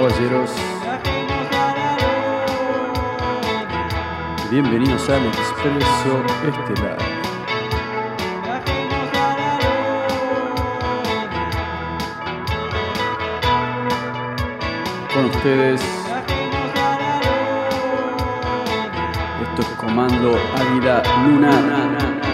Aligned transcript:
Caballeros, 0.00 0.50
bienvenidos 4.50 5.10
al 5.10 5.26
Expreso 5.26 6.24
Estelar. 6.48 6.96
Con 15.12 15.24
ustedes, 15.26 15.82
esto 19.42 19.60
es 19.60 19.68
Comando 19.76 20.34
Águila 20.56 21.02
Lunar. 21.26 22.29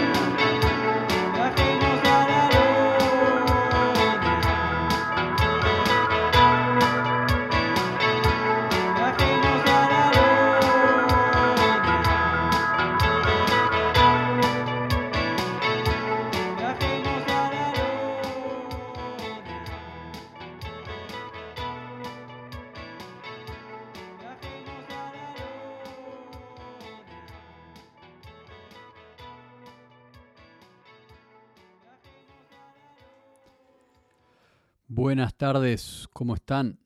Tardes, 35.37 36.09
¿cómo 36.13 36.33
están? 36.33 36.79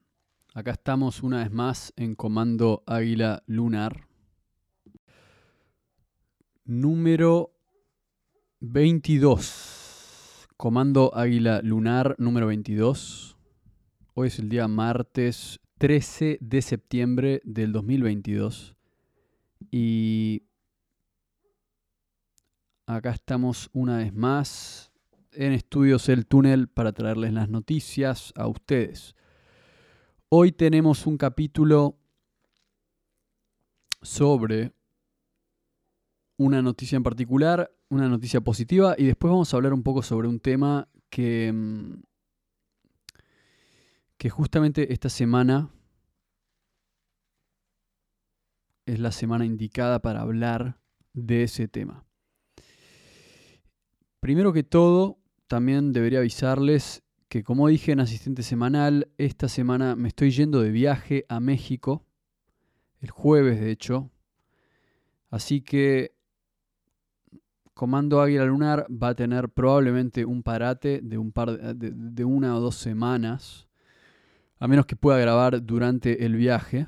Acá 0.53 0.71
estamos 0.71 1.23
una 1.23 1.38
vez 1.38 1.52
más 1.52 1.94
en 1.95 2.16
Comando 2.16 2.83
Águila 2.85 3.43
Lunar. 3.47 4.09
Número 6.66 7.53
22. 8.59 10.49
Comando 10.58 11.16
Águila 11.16 11.61
Lunar 11.63 12.17
número 12.19 12.47
22. 12.47 13.38
Hoy 14.16 14.27
es 14.27 14.38
el 14.39 14.49
día 14.49 14.67
martes 14.67 15.61
13 15.77 16.38
de 16.41 16.61
septiembre 16.61 17.41
del 17.45 17.71
2022. 17.71 18.75
Y 19.71 20.43
acá 22.86 23.11
estamos 23.11 23.69
una 23.71 23.99
vez 23.99 24.13
más 24.13 24.90
en 25.33 25.53
Estudios 25.53 26.09
El 26.09 26.25
Túnel 26.25 26.67
para 26.67 26.92
traerles 26.92 27.33
las 27.33 27.49
noticias 27.49 28.33
a 28.36 28.47
ustedes. 28.47 29.15
Hoy 30.30 30.52
tenemos 30.52 31.08
un 31.08 31.17
capítulo 31.17 31.97
sobre 34.02 34.73
una 36.37 36.61
noticia 36.61 36.95
en 36.95 37.03
particular, 37.03 37.71
una 37.89 38.09
noticia 38.09 38.41
positiva, 38.41 38.95
y 38.97 39.05
después 39.05 39.31
vamos 39.31 39.53
a 39.53 39.58
hablar 39.58 39.73
un 39.73 39.83
poco 39.83 40.02
sobre 40.02 40.27
un 40.27 40.39
tema 40.39 40.87
que, 41.09 41.52
mm, 41.53 42.02
que 44.17 44.30
justamente 44.30 44.91
esta 44.91 45.09
semana 45.09 45.70
es 48.86 48.99
la 48.99 49.11
semana 49.11 49.45
indicada 49.45 50.02
para 50.02 50.21
hablar 50.21 50.80
de 51.14 51.43
ese 51.43 51.67
tema. 51.67 52.05
Primero 54.20 54.53
que 54.53 54.64
todo, 54.64 55.20
también 55.52 55.92
debería 55.92 56.20
avisarles 56.20 57.04
que 57.28 57.44
como 57.44 57.67
dije 57.67 57.92
en 57.92 58.00
asistente 58.00 58.42
semanal, 58.42 59.10
esta 59.17 59.50
semana 59.50 59.98
me 59.98 60.08
estoy 60.08 60.32
yendo 60.32 60.62
de 60.62 60.72
viaje 60.72 61.26
a 61.28 61.42
México, 61.42 62.06
el 63.02 63.12
jueves 63.12 63.60
de 63.60 63.70
hecho. 63.70 64.10
Así 65.30 65.60
que 65.60 66.16
Comando 67.73 68.22
Águila 68.22 68.45
Lunar 68.45 68.88
va 68.89 69.10
a 69.10 69.16
tener 69.16 69.50
probablemente 69.50 70.23
un 70.23 70.42
parate 70.42 71.02
de, 71.04 71.17
un 71.17 71.34
par 71.34 71.76
de, 71.76 71.92
de 71.92 72.23
una 72.23 72.56
o 72.56 72.62
dos 72.62 72.76
semanas, 72.76 73.68
a 74.58 74.70
menos 74.70 74.86
que 74.86 74.95
pueda 74.95 75.20
grabar 75.20 75.62
durante 75.66 76.23
el 76.26 76.38
viaje. 76.38 76.88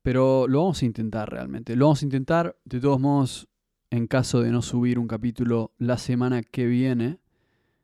Pero 0.00 0.48
lo 0.48 0.60
vamos 0.60 0.80
a 0.80 0.86
intentar 0.86 1.30
realmente. 1.30 1.76
Lo 1.76 1.84
vamos 1.84 2.00
a 2.00 2.06
intentar. 2.06 2.56
De 2.64 2.80
todos 2.80 2.98
modos, 2.98 3.51
en 3.92 4.06
caso 4.06 4.40
de 4.40 4.50
no 4.50 4.62
subir 4.62 4.98
un 4.98 5.06
capítulo 5.06 5.74
la 5.76 5.98
semana 5.98 6.42
que 6.42 6.64
viene, 6.64 7.18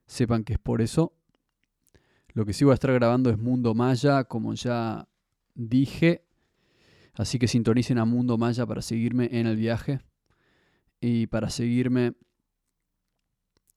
sepan 0.07 0.43
que 0.43 0.55
es 0.55 0.59
por 0.59 0.81
eso. 0.81 1.13
Lo 2.33 2.47
que 2.47 2.55
sí 2.55 2.65
voy 2.65 2.73
a 2.73 2.75
estar 2.75 2.95
grabando 2.95 3.29
es 3.29 3.37
Mundo 3.37 3.75
Maya, 3.75 4.25
como 4.25 4.55
ya 4.55 5.07
dije. 5.55 6.25
Así 7.13 7.39
que 7.39 7.47
sintonicen 7.47 7.99
a 7.99 8.07
Mundo 8.07 8.39
Maya 8.39 8.65
para 8.65 8.81
seguirme 8.81 9.29
en 9.33 9.47
el 9.47 9.57
viaje 9.57 10.01
y 10.99 11.27
para 11.27 11.51
seguirme 11.51 12.15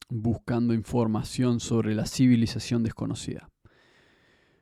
buscando 0.08 0.72
información 0.72 1.60
sobre 1.60 1.94
la 1.94 2.06
civilización 2.06 2.82
desconocida. 2.82 3.50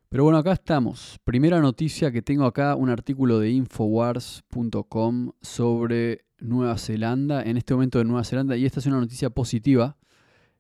Pero 0.08 0.24
bueno, 0.24 0.38
acá 0.38 0.54
estamos. 0.54 1.20
Primera 1.22 1.60
noticia 1.60 2.10
que 2.10 2.20
tengo 2.20 2.46
acá, 2.46 2.74
un 2.74 2.90
artículo 2.90 3.38
de 3.38 3.50
infowars.com 3.50 5.30
sobre 5.40 6.24
Nueva 6.40 6.78
Zelanda, 6.78 7.42
en 7.42 7.56
este 7.56 7.74
momento 7.74 7.98
de 7.98 8.04
Nueva 8.04 8.24
Zelanda, 8.24 8.56
y 8.56 8.66
esta 8.66 8.80
es 8.80 8.86
una 8.86 9.00
noticia 9.00 9.30
positiva, 9.30 9.96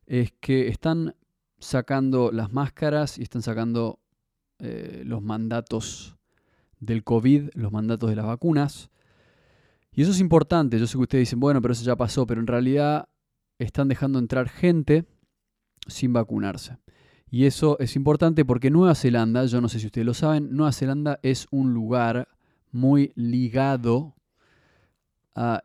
es 0.06 0.32
que 0.40 0.68
están 0.68 1.14
sacando 1.58 2.30
las 2.32 2.52
máscaras 2.52 3.18
y 3.18 3.22
están 3.22 3.42
sacando 3.42 4.00
eh, 4.58 5.02
los 5.04 5.22
mandatos 5.22 6.16
del 6.80 7.04
COVID, 7.04 7.50
los 7.54 7.72
mandatos 7.72 8.10
de 8.10 8.16
las 8.16 8.26
vacunas. 8.26 8.90
Y 9.92 10.02
eso 10.02 10.10
es 10.10 10.20
importante, 10.20 10.78
yo 10.78 10.86
sé 10.86 10.96
que 10.96 11.02
ustedes 11.02 11.28
dicen, 11.28 11.40
bueno, 11.40 11.60
pero 11.60 11.72
eso 11.72 11.84
ya 11.84 11.96
pasó, 11.96 12.26
pero 12.26 12.40
en 12.40 12.46
realidad 12.46 13.08
están 13.58 13.88
dejando 13.88 14.18
entrar 14.18 14.48
gente 14.48 15.04
sin 15.86 16.12
vacunarse. 16.12 16.78
Y 17.30 17.44
eso 17.44 17.78
es 17.78 17.94
importante 17.96 18.44
porque 18.44 18.70
Nueva 18.70 18.94
Zelanda, 18.94 19.44
yo 19.46 19.60
no 19.60 19.68
sé 19.68 19.78
si 19.78 19.86
ustedes 19.86 20.06
lo 20.06 20.14
saben, 20.14 20.48
Nueva 20.50 20.72
Zelanda 20.72 21.20
es 21.22 21.46
un 21.50 21.72
lugar 21.72 22.28
muy 22.72 23.12
ligado 23.14 24.16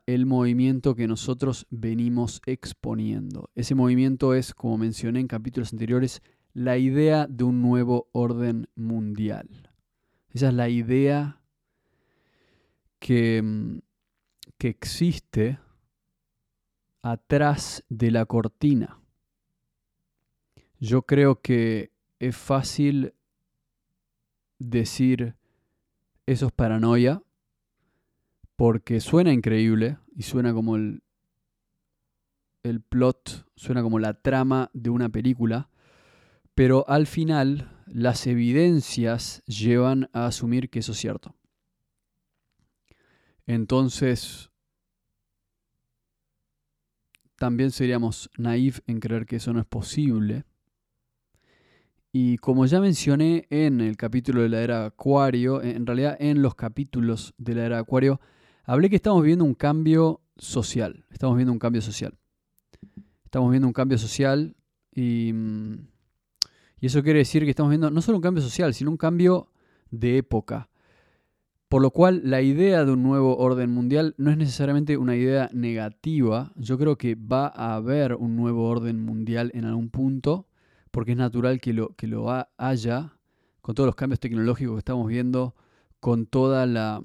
el 0.06 0.26
movimiento 0.26 0.96
que 0.96 1.08
nosotros 1.08 1.68
venimos 1.70 2.42
exponiendo. 2.46 3.50
Ese 3.56 3.76
movimiento 3.76 4.34
es, 4.34 4.54
como 4.54 4.78
mencioné 4.78 5.20
en 5.20 5.28
capítulos 5.28 5.74
anteriores, 5.74 6.22
la 6.54 6.78
idea 6.78 7.28
de 7.28 7.44
un 7.44 7.62
nuevo 7.62 8.08
orden 8.14 8.68
mundial. 8.76 9.72
Esa 10.30 10.50
es 10.50 10.54
la 10.54 10.70
idea 10.70 11.42
que, 13.00 13.42
mm, 13.42 13.80
que 14.58 14.70
existe 14.70 15.60
atrás 17.02 17.84
de 17.90 18.12
la 18.12 18.26
cortina 18.26 19.00
yo 20.80 21.04
creo 21.04 21.42
que 21.42 21.92
es 22.20 22.36
fácil 22.36 23.14
decir 24.60 25.36
eso 26.26 26.48
es 26.48 26.52
paranoia 26.54 27.22
porque 28.56 29.00
suena 29.00 29.34
increíble 29.34 29.98
y 30.16 30.24
suena 30.24 30.54
como 30.54 30.76
el, 30.76 31.04
el 32.64 32.82
plot, 32.82 33.48
suena 33.56 33.82
como 33.82 34.00
la 34.00 34.22
trama 34.22 34.70
de 34.74 34.90
una 34.90 35.10
película, 35.10 35.70
pero 36.54 36.88
al 36.88 37.08
final 37.08 37.84
las 37.86 38.28
evidencias 38.28 39.44
llevan 39.46 40.10
a 40.14 40.28
asumir 40.28 40.70
que 40.70 40.80
eso 40.80 40.94
es 40.94 40.98
cierto. 40.98 41.36
Entonces, 43.46 44.50
también 47.36 47.72
seríamos 47.72 48.30
naif 48.38 48.80
en 48.88 49.00
creer 49.00 49.26
que 49.26 49.36
eso 49.36 49.54
no 49.54 49.60
es 49.60 49.66
posible 49.66 50.46
y 52.18 52.38
como 52.38 52.66
ya 52.66 52.80
mencioné 52.80 53.46
en 53.50 53.82
el 53.82 53.98
capítulo 53.98 54.42
de 54.42 54.48
la 54.48 54.62
era 54.62 54.86
Acuario, 54.86 55.62
en 55.62 55.86
realidad 55.86 56.16
en 56.18 56.42
los 56.42 56.56
capítulos 56.56 57.34
de 57.38 57.56
la 57.56 57.66
era 57.66 57.78
Acuario, 57.78 58.22
hablé 58.66 58.90
que 58.90 58.96
estamos 58.96 59.24
viendo 59.24 59.46
un 59.46 59.54
cambio 59.54 60.22
social. 60.38 61.06
Estamos 61.12 61.36
viendo 61.36 61.52
un 61.52 61.60
cambio 61.60 61.82
social. 61.82 62.18
Estamos 63.24 63.52
viendo 63.52 63.68
un 63.68 63.74
cambio 63.74 63.98
social 63.98 64.56
y, 64.92 65.32
mm, 65.34 65.88
y 66.80 66.86
eso 66.86 67.04
quiere 67.04 67.20
decir 67.20 67.44
que 67.44 67.50
estamos 67.50 67.70
viendo 67.70 67.90
no 67.90 68.02
solo 68.02 68.18
un 68.18 68.22
cambio 68.22 68.44
social, 68.44 68.74
sino 68.74 68.92
un 68.92 68.98
cambio 68.98 69.50
de 69.92 70.18
época. 70.18 70.70
Por 71.68 71.82
lo 71.82 71.92
cual 71.92 72.22
la 72.24 72.42
idea 72.42 72.86
de 72.86 72.92
un 72.92 73.04
nuevo 73.04 73.38
orden 73.38 73.72
mundial 73.72 74.14
no 74.18 74.32
es 74.32 74.38
necesariamente 74.38 74.98
una 74.98 75.16
idea 75.16 75.50
negativa. 75.52 76.54
Yo 76.56 76.78
creo 76.78 76.98
que 76.98 77.16
va 77.16 77.48
a 77.48 77.76
haber 77.76 78.16
un 78.16 78.36
nuevo 78.36 78.70
orden 78.70 79.04
mundial 79.04 79.52
en 79.54 79.66
algún 79.66 79.90
punto 79.90 80.48
porque 80.96 81.12
es 81.12 81.18
natural 81.18 81.60
que 81.60 81.74
lo, 81.74 81.90
que 81.96 82.08
lo 82.08 82.28
haya, 82.58 83.18
con 83.60 83.76
todos 83.76 83.86
los 83.86 83.96
cambios 83.96 84.22
tecnológicos 84.22 84.76
que 84.76 84.80
estamos 84.80 85.08
viendo, 85.08 85.54
con 86.00 86.26
toda 86.26 86.66
la... 86.66 87.04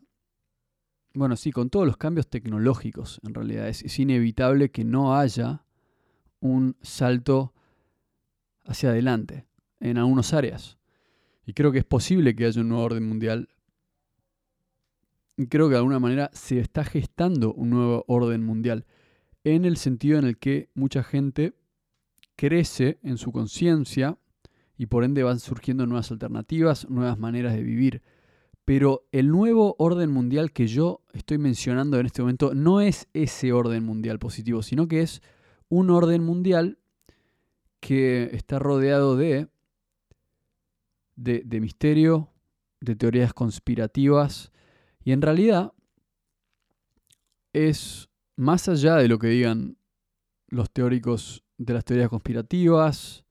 Bueno, 1.12 1.36
sí, 1.36 1.50
con 1.50 1.70
todos 1.70 1.86
los 1.86 1.96
cambios 1.96 2.28
tecnológicos, 2.28 3.20
en 3.24 3.34
realidad. 3.34 3.68
Es, 3.68 3.98
inevitable 3.98 4.70
que 4.70 4.84
no 4.84 5.16
haya 5.16 5.64
un 6.40 6.76
salto 6.82 7.52
hacia 8.64 8.90
adelante 8.90 9.46
en 9.80 9.98
algunas 9.98 10.32
áreas. 10.32 10.78
Y 11.46 11.52
creo 11.52 11.72
que 11.72 11.78
es 11.78 11.84
posible 11.84 12.36
que 12.36 12.46
haya 12.46 12.60
un 12.60 12.68
nuevo 12.68 12.84
orden 12.84 13.08
mundial. 13.08 13.48
Y 15.36 15.46
creo 15.46 15.66
que 15.66 15.72
de 15.72 15.78
alguna 15.78 15.98
manera 15.98 16.30
se 16.32 16.60
está 16.60 16.84
gestando 16.84 17.52
un 17.54 17.70
nuevo 17.70 18.04
orden 18.06 18.44
mundial. 18.44 18.86
En 19.42 19.64
el 19.64 19.78
sentido 19.78 20.18
en 20.18 20.26
el 20.26 20.38
que 20.38 20.68
mucha 20.74 21.02
gente 21.02 21.54
crece 22.36 23.00
en 23.02 23.18
su 23.18 23.32
conciencia 23.32 24.16
y 24.76 24.86
por 24.86 25.02
ende 25.02 25.24
van 25.24 25.40
surgiendo 25.40 25.86
nuevas 25.86 26.12
alternativas, 26.12 26.88
nuevas 26.88 27.18
maneras 27.18 27.54
de 27.54 27.62
vivir. 27.62 28.02
Pero 28.70 29.08
el 29.10 29.30
nuevo 29.32 29.74
orden 29.80 30.12
mundial 30.12 30.52
que 30.52 30.68
yo 30.68 31.02
estoy 31.12 31.38
mencionando 31.38 31.98
en 31.98 32.06
este 32.06 32.22
momento 32.22 32.54
no 32.54 32.80
es 32.80 33.08
ese 33.14 33.52
orden 33.52 33.84
mundial 33.84 34.20
positivo, 34.20 34.62
sino 34.62 34.86
que 34.86 35.00
es 35.00 35.22
un 35.68 35.90
orden 35.90 36.22
mundial 36.22 36.78
que 37.80 38.30
está 38.32 38.60
rodeado 38.60 39.16
de, 39.16 39.48
de, 41.16 41.60
misterio, 41.60 42.30
de 42.80 42.94
teorías 42.94 43.34
conspirativas, 43.34 44.52
y 45.02 45.10
en 45.10 45.22
realidad 45.22 45.72
es 47.52 48.08
más 48.36 48.68
allá 48.68 48.94
de 48.94 49.08
lo 49.08 49.18
que 49.18 49.26
digan 49.26 49.78
los 50.46 50.70
teóricos 50.70 51.42
de 51.58 51.74
las 51.74 51.84
teorías 51.84 52.08
conspirativas 52.08 53.24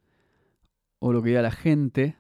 o 1.00 1.14
lo 1.14 1.24
que 1.24 1.30
diga 1.30 1.42
la 1.42 1.52
gente, 1.52 2.18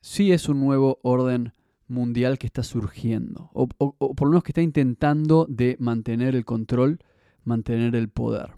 sí 0.00 0.32
es 0.32 0.48
un 0.48 0.58
nuevo 0.60 1.00
orden 1.02 1.52
mundial 1.88 2.38
que 2.38 2.46
está 2.46 2.62
surgiendo, 2.62 3.50
o, 3.52 3.68
o, 3.78 4.14
por 4.14 4.28
lo 4.28 4.32
menos 4.32 4.44
que 4.44 4.52
está 4.52 4.62
intentando 4.62 5.46
de 5.48 5.76
mantener 5.80 6.36
el 6.36 6.44
control, 6.44 6.98
mantener 7.44 7.96
el 7.96 8.08
poder. 8.08 8.52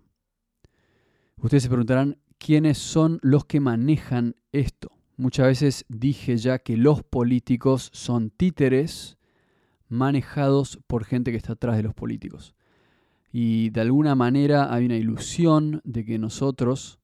Ustedes 1.36 1.62
se 1.62 1.68
preguntarán, 1.68 2.18
¿quiénes 2.38 2.78
son 2.78 3.18
los 3.22 3.44
que 3.44 3.60
manejan 3.60 4.36
esto? 4.52 4.92
Muchas 5.16 5.46
veces 5.46 5.84
dije 5.88 6.36
ya 6.36 6.58
que 6.58 6.76
los 6.76 7.02
políticos 7.02 7.90
son 7.92 8.30
títeres 8.30 9.18
manejados 9.88 10.78
por 10.86 11.04
gente 11.04 11.30
que 11.30 11.36
está 11.36 11.54
atrás 11.54 11.76
de 11.76 11.82
los 11.82 11.94
políticos. 11.94 12.54
Y 13.32 13.70
de 13.70 13.82
alguna 13.82 14.14
manera 14.14 14.72
hay 14.72 14.86
una 14.86 14.96
ilusión 14.96 15.80
de 15.84 16.04
que 16.04 16.18
nosotros, 16.18 17.00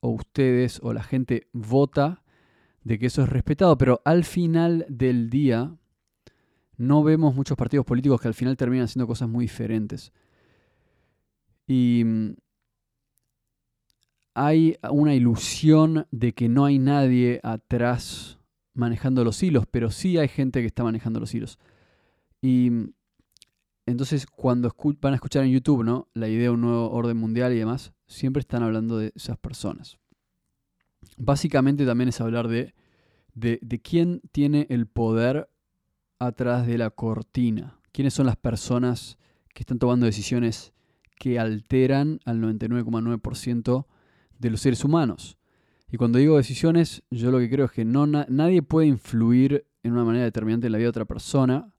o 0.00 0.10
ustedes, 0.10 0.80
o 0.82 0.92
la 0.92 1.02
gente 1.02 1.48
vota 1.52 2.22
de 2.88 2.98
que 2.98 3.04
eso 3.04 3.22
es 3.22 3.28
respetado, 3.28 3.76
pero 3.76 4.00
al 4.06 4.24
final 4.24 4.86
del 4.88 5.28
día 5.28 5.76
no 6.78 7.02
vemos 7.02 7.34
muchos 7.34 7.54
partidos 7.54 7.84
políticos 7.84 8.18
que 8.18 8.28
al 8.28 8.34
final 8.34 8.56
terminan 8.56 8.86
haciendo 8.86 9.06
cosas 9.06 9.28
muy 9.28 9.44
diferentes. 9.44 10.10
Y 11.66 12.02
mm, 12.02 12.36
hay 14.32 14.78
una 14.90 15.14
ilusión 15.14 16.06
de 16.10 16.32
que 16.32 16.48
no 16.48 16.64
hay 16.64 16.78
nadie 16.78 17.40
atrás 17.42 18.38
manejando 18.72 19.22
los 19.22 19.42
hilos, 19.42 19.66
pero 19.70 19.90
sí 19.90 20.16
hay 20.16 20.28
gente 20.28 20.62
que 20.62 20.66
está 20.68 20.82
manejando 20.82 21.20
los 21.20 21.34
hilos. 21.34 21.58
Y 22.40 22.70
mm, 22.70 22.92
entonces 23.84 24.24
cuando 24.24 24.74
van 25.02 25.12
a 25.12 25.16
escuchar 25.16 25.44
en 25.44 25.50
YouTube 25.50 25.84
¿no? 25.84 26.08
la 26.14 26.28
idea 26.28 26.44
de 26.44 26.50
un 26.50 26.62
nuevo 26.62 26.90
orden 26.90 27.18
mundial 27.18 27.52
y 27.52 27.58
demás, 27.58 27.92
siempre 28.06 28.40
están 28.40 28.62
hablando 28.62 28.96
de 28.96 29.12
esas 29.14 29.36
personas. 29.36 29.98
Básicamente 31.16 31.86
también 31.86 32.08
es 32.08 32.20
hablar 32.20 32.48
de 32.48 32.74
de, 33.38 33.80
quién 33.82 34.20
tiene 34.32 34.66
el 34.70 34.86
poder 34.86 35.48
atrás 36.18 36.66
de 36.66 36.78
la 36.78 36.90
cortina. 36.90 37.78
¿Quiénes 37.92 38.14
son 38.14 38.26
las 38.26 38.36
personas 38.36 39.18
que 39.54 39.62
están 39.62 39.78
tomando 39.78 40.06
decisiones 40.06 40.72
que 41.18 41.38
alteran 41.38 42.20
al 42.24 42.40
99,9% 42.40 43.86
de 44.38 44.50
los 44.50 44.60
seres 44.60 44.84
humanos? 44.84 45.36
Y 45.90 45.96
cuando 45.96 46.18
digo 46.18 46.36
decisiones, 46.36 47.02
yo 47.10 47.30
lo 47.30 47.38
que 47.38 47.48
creo 47.48 47.66
es 47.66 47.72
que 47.72 47.84
no, 47.84 48.06
nadie 48.06 48.62
puede 48.62 48.88
influir 48.88 49.66
en 49.82 49.92
una 49.92 50.04
manera 50.04 50.24
determinante 50.24 50.66
en 50.66 50.72
la 50.72 50.78
vida 50.78 50.86
de 50.86 50.90
otra 50.90 51.04
persona, 51.06 51.72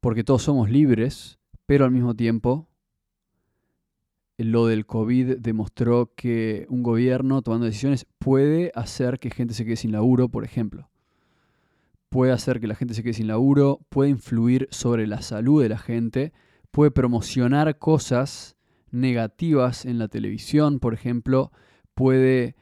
porque 0.00 0.22
todos 0.22 0.42
somos 0.42 0.70
libres, 0.70 1.38
pero 1.66 1.84
al 1.84 1.90
mismo 1.90 2.14
tiempo 2.14 2.68
lo 4.36 4.66
del 4.66 4.86
COVID 4.86 5.36
demostró 5.38 6.12
que 6.16 6.66
un 6.68 6.82
gobierno 6.82 7.42
tomando 7.42 7.66
decisiones 7.66 8.06
puede 8.18 8.72
hacer 8.74 9.18
que 9.20 9.30
gente 9.30 9.54
se 9.54 9.64
quede 9.64 9.76
sin 9.76 9.92
laburo, 9.92 10.28
por 10.28 10.44
ejemplo. 10.44 10.90
Puede 12.08 12.32
hacer 12.32 12.60
que 12.60 12.66
la 12.66 12.74
gente 12.74 12.94
se 12.94 13.02
quede 13.02 13.14
sin 13.14 13.28
laburo, 13.28 13.80
puede 13.88 14.10
influir 14.10 14.68
sobre 14.70 15.06
la 15.06 15.22
salud 15.22 15.62
de 15.62 15.68
la 15.68 15.78
gente, 15.78 16.32
puede 16.70 16.90
promocionar 16.90 17.78
cosas 17.78 18.56
negativas 18.90 19.84
en 19.84 19.98
la 19.98 20.08
televisión, 20.08 20.80
por 20.80 20.94
ejemplo, 20.94 21.52
puede 21.94 22.56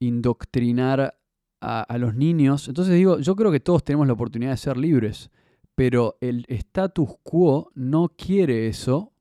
indoctrinar 0.00 1.14
a, 1.60 1.82
a, 1.82 1.98
los 1.98 2.14
niños. 2.14 2.68
Entonces 2.68 2.94
digo, 2.94 3.18
yo 3.18 3.36
creo 3.36 3.50
que 3.50 3.60
todos 3.60 3.84
tenemos 3.84 4.06
la 4.06 4.12
oportunidad 4.12 4.52
de 4.52 4.56
ser 4.58 4.76
libres, 4.76 5.30
pero 5.74 6.16
el 6.20 6.44
status 6.48 7.10
quo 7.22 7.70
no 7.74 8.08
quiere 8.08 8.68
eso 8.68 9.12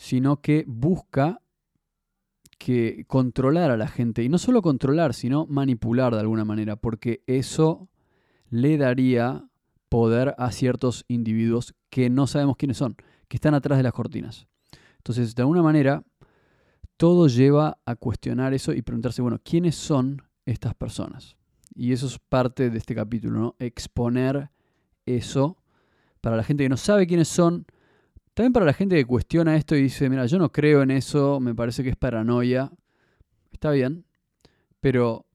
sino 0.00 0.40
que 0.40 0.64
busca 0.66 1.42
que 2.56 3.04
controlar 3.06 3.70
a 3.70 3.76
la 3.76 3.86
gente. 3.86 4.24
Y 4.24 4.30
no 4.30 4.38
solo 4.38 4.62
controlar, 4.62 5.12
sino 5.12 5.44
manipular 5.44 6.14
de 6.14 6.20
alguna 6.20 6.46
manera, 6.46 6.76
porque 6.76 7.22
eso 7.26 7.90
le 8.48 8.78
daría 8.78 9.46
poder 9.90 10.34
a 10.38 10.52
ciertos 10.52 11.04
individuos 11.06 11.74
que 11.90 12.08
no 12.08 12.26
sabemos 12.26 12.56
quiénes 12.56 12.78
son, 12.78 12.96
que 13.28 13.36
están 13.36 13.52
atrás 13.52 13.76
de 13.76 13.82
las 13.82 13.92
cortinas. 13.92 14.48
Entonces, 14.96 15.34
de 15.34 15.42
alguna 15.42 15.62
manera, 15.62 16.02
todo 16.96 17.28
lleva 17.28 17.76
a 17.84 17.94
cuestionar 17.94 18.54
eso 18.54 18.72
y 18.72 18.80
preguntarse, 18.80 19.20
bueno, 19.20 19.38
¿quiénes 19.44 19.74
son 19.74 20.22
estas 20.46 20.74
personas? 20.74 21.36
Y 21.74 21.92
eso 21.92 22.06
es 22.06 22.18
parte 22.18 22.70
de 22.70 22.78
este 22.78 22.94
capítulo, 22.94 23.38
¿no? 23.38 23.56
Exponer 23.58 24.50
eso 25.04 25.58
para 26.22 26.36
la 26.36 26.42
gente 26.42 26.64
que 26.64 26.70
no 26.70 26.78
sabe 26.78 27.06
quiénes 27.06 27.28
son, 27.28 27.66
también 28.40 28.54
para 28.54 28.64
la 28.64 28.72
gente 28.72 28.96
que 28.96 29.04
cuestiona 29.04 29.54
esto 29.54 29.76
y 29.76 29.82
dice, 29.82 30.08
mira, 30.08 30.24
yo 30.24 30.38
no 30.38 30.50
creo 30.50 30.80
en 30.80 30.90
eso, 30.90 31.40
me 31.40 31.54
parece 31.54 31.82
que 31.82 31.90
es 31.90 31.96
paranoia. 31.96 32.72
Está 33.52 33.70
bien, 33.70 34.06
pero 34.80 35.26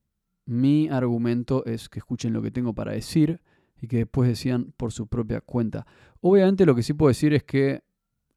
mi 0.44 0.88
argumento 0.88 1.64
es 1.66 1.88
que 1.88 2.00
escuchen 2.00 2.32
lo 2.32 2.42
que 2.42 2.50
tengo 2.50 2.74
para 2.74 2.90
decir 2.90 3.40
y 3.80 3.86
que 3.86 3.98
después 3.98 4.28
decían 4.28 4.72
por 4.76 4.90
su 4.90 5.06
propia 5.06 5.40
cuenta. 5.40 5.86
Obviamente 6.20 6.66
lo 6.66 6.74
que 6.74 6.82
sí 6.82 6.94
puedo 6.94 7.06
decir 7.06 7.32
es 7.32 7.44
que 7.44 7.84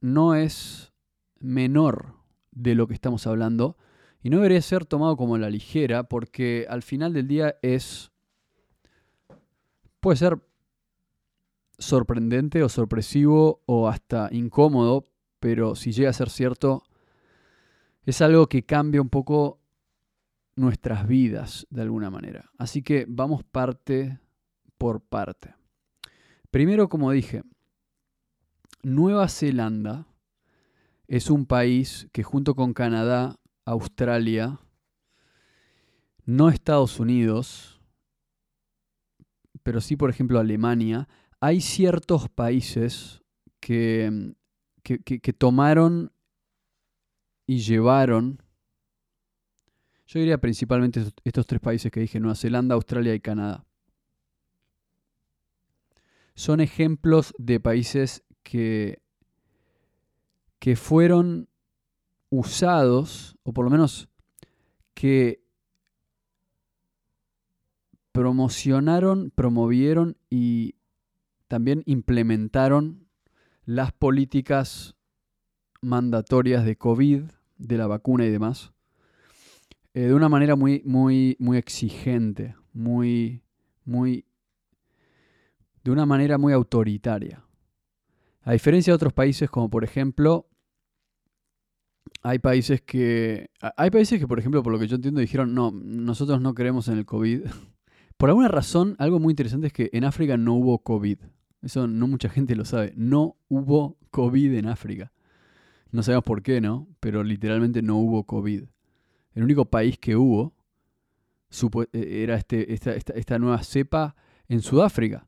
no 0.01 0.35
es 0.35 0.93
menor 1.39 2.13
de 2.51 2.75
lo 2.75 2.85
que 2.85 2.93
estamos 2.93 3.25
hablando 3.25 3.75
y 4.21 4.29
no 4.29 4.37
debería 4.37 4.61
ser 4.61 4.85
tomado 4.85 5.17
como 5.17 5.39
la 5.39 5.49
ligera 5.49 6.03
porque 6.03 6.67
al 6.69 6.83
final 6.83 7.11
del 7.11 7.27
día 7.27 7.55
es 7.63 8.11
puede 9.99 10.17
ser 10.17 10.37
sorprendente 11.79 12.61
o 12.61 12.69
sorpresivo 12.69 13.61
o 13.65 13.87
hasta 13.87 14.29
incómodo, 14.31 15.05
pero 15.39 15.75
si 15.75 15.91
llega 15.91 16.09
a 16.09 16.13
ser 16.13 16.29
cierto, 16.29 16.83
es 18.05 18.21
algo 18.21 18.47
que 18.47 18.63
cambia 18.63 19.01
un 19.01 19.09
poco 19.09 19.59
nuestras 20.55 21.07
vidas 21.07 21.65
de 21.69 21.81
alguna 21.81 22.09
manera. 22.09 22.51
Así 22.57 22.83
que 22.83 23.05
vamos 23.07 23.43
parte 23.43 24.19
por 24.77 25.01
parte. 25.01 25.55
Primero, 26.51 26.89
como 26.89 27.11
dije, 27.11 27.43
Nueva 28.83 29.27
Zelanda 29.29 30.05
es 31.07 31.29
un 31.29 31.45
país 31.45 32.07
que 32.11 32.23
junto 32.23 32.55
con 32.55 32.73
Canadá, 32.73 33.39
Australia, 33.65 34.59
no 36.25 36.49
Estados 36.49 36.99
Unidos, 36.99 37.81
pero 39.63 39.81
sí, 39.81 39.95
por 39.95 40.09
ejemplo, 40.09 40.39
Alemania, 40.39 41.07
hay 41.39 41.61
ciertos 41.61 42.29
países 42.29 43.21
que, 43.59 44.33
que, 44.83 45.33
tomaron 45.33 46.11
y 47.45 47.59
llevaron, 47.59 48.41
yo 50.07 50.19
diría 50.19 50.39
principalmente 50.39 51.03
estos 51.23 51.45
tres 51.45 51.61
países 51.61 51.91
que 51.91 52.01
dije, 52.01 52.19
Nueva 52.19 52.35
Zelanda, 52.35 52.75
Australia 52.75 53.13
y 53.13 53.19
Canadá. 53.19 53.65
Son 56.35 56.61
ejemplos 56.61 57.33
de 57.37 57.59
países 57.59 58.23
que, 58.43 59.01
que 60.59 60.75
fueron 60.75 61.49
usados, 62.29 63.37
o 63.43 63.53
por 63.53 63.65
lo 63.65 63.71
menos 63.71 64.09
que 64.93 65.43
promocionaron, 68.11 69.31
promovieron 69.31 70.17
y 70.29 70.75
también 71.49 71.81
implementaron 71.87 73.07
las 73.65 73.91
políticas 73.91 74.95
mandatorias 75.81 76.63
de 76.63 76.77
COVID, 76.77 77.23
de 77.57 77.77
la 77.77 77.87
vacuna 77.87 78.25
y 78.25 78.29
demás, 78.29 78.71
eh, 79.93 80.01
de 80.01 80.13
una 80.13 80.29
manera 80.29 80.55
muy, 80.55 80.81
muy, 80.85 81.35
muy 81.39 81.57
exigente, 81.57 82.55
muy, 82.71 83.41
muy, 83.83 84.25
de 85.83 85.91
una 85.91 86.05
manera 86.05 86.37
muy 86.37 86.53
autoritaria. 86.53 87.43
A 88.43 88.53
diferencia 88.53 88.91
de 88.91 88.95
otros 88.95 89.13
países, 89.13 89.49
como 89.49 89.69
por 89.71 89.83
ejemplo, 89.83 90.47
hay 92.21 92.37
países 92.37 92.81
que, 92.81 93.49
hay 93.59 93.89
países 93.89 94.19
que, 94.19 94.27
por 94.27 94.37
ejemplo, 94.37 94.61
por 94.61 94.71
lo 94.71 94.79
que 94.79 94.87
yo 94.87 94.97
entiendo, 94.97 95.19
dijeron, 95.19 95.55
no, 95.55 95.71
nosotros 95.71 96.41
no 96.41 96.53
creemos 96.53 96.87
en 96.89 96.99
el 96.99 97.05
COVID, 97.05 97.41
Por 98.19 98.27
alguna 98.27 98.49
razón, 98.49 98.97
algo 98.99 99.17
muy 99.17 99.31
interesante 99.31 99.67
es 99.67 99.73
que 99.73 99.89
en 99.93 100.03
África 100.03 100.35
no 100.35 100.53
hubo 100.53 100.79
COVID. 100.79 101.19
Eso 101.61 101.87
no 101.87 102.07
mucha 102.07 102.29
gente 102.29 102.55
lo 102.55 102.65
sabe. 102.65 102.93
No 102.95 103.37
hubo 103.47 103.97
COVID 104.11 104.53
en 104.53 104.67
África. 104.67 105.11
No 105.91 106.03
sabemos 106.03 106.23
por 106.23 106.41
qué, 106.41 106.61
¿no? 106.61 106.87
Pero 106.99 107.23
literalmente 107.23 107.81
no 107.81 107.97
hubo 107.97 108.25
COVID. 108.25 108.63
El 109.33 109.43
único 109.43 109.65
país 109.65 109.97
que 109.97 110.15
hubo 110.15 110.53
eh, 111.93 112.23
era 112.23 112.35
este, 112.35 112.73
esta, 112.73 112.91
esta 112.93 113.39
nueva 113.39 113.63
cepa 113.63 114.15
en 114.47 114.61
Sudáfrica. 114.61 115.27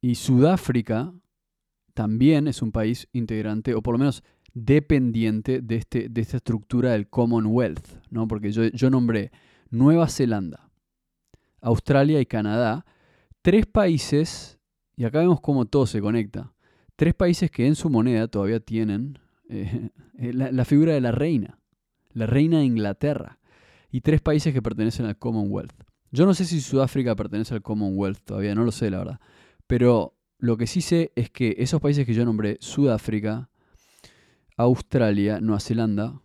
Y 0.00 0.16
Sudáfrica 0.16 1.12
también 1.94 2.48
es 2.48 2.62
un 2.62 2.72
país 2.72 3.08
integrante, 3.12 3.74
o 3.74 3.82
por 3.82 3.94
lo 3.94 3.98
menos 3.98 4.22
dependiente 4.54 5.60
de, 5.60 5.76
este, 5.76 6.08
de 6.08 6.20
esta 6.20 6.38
estructura 6.38 6.92
del 6.92 7.08
Commonwealth, 7.08 7.86
¿no? 8.10 8.28
Porque 8.28 8.52
yo, 8.52 8.64
yo 8.64 8.90
nombré 8.90 9.30
Nueva 9.70 10.08
Zelanda, 10.08 10.70
Australia 11.60 12.20
y 12.20 12.26
Canadá, 12.26 12.84
tres 13.40 13.66
países, 13.66 14.58
y 14.96 15.04
acá 15.04 15.20
vemos 15.20 15.40
cómo 15.40 15.64
todo 15.64 15.86
se 15.86 16.00
conecta, 16.00 16.52
tres 16.96 17.14
países 17.14 17.50
que 17.50 17.66
en 17.66 17.74
su 17.74 17.90
moneda 17.90 18.28
todavía 18.28 18.60
tienen 18.60 19.18
eh, 19.48 19.90
la, 20.32 20.64
figura 20.64 20.92
de 20.92 21.00
la 21.00 21.12
reina, 21.12 21.58
la 22.12 22.26
reina 22.26 22.58
de 22.58 22.64
Inglaterra, 22.64 23.38
y 23.90 24.00
tres 24.00 24.20
países 24.20 24.54
que 24.54 24.62
pertenecen 24.62 25.06
al 25.06 25.18
Commonwealth. 25.18 25.74
Yo 26.10 26.26
no 26.26 26.34
sé 26.34 26.44
si 26.44 26.60
Sudáfrica 26.60 27.14
pertenece 27.14 27.54
al 27.54 27.62
Commonwealth 27.62 28.20
todavía, 28.24 28.54
no 28.54 28.64
lo 28.64 28.72
sé 28.72 28.90
la 28.90 28.98
verdad, 28.98 29.20
pero 29.66 30.14
lo 30.38 30.56
que 30.56 30.66
sí 30.66 30.80
sé 30.80 31.12
es 31.14 31.30
que 31.30 31.56
esos 31.58 31.80
países 31.80 32.06
que 32.06 32.14
yo 32.14 32.24
nombré, 32.24 32.56
Sudáfrica, 32.60 33.50
Australia, 34.56 35.40
Nueva 35.40 35.60
Zelanda 35.60 36.20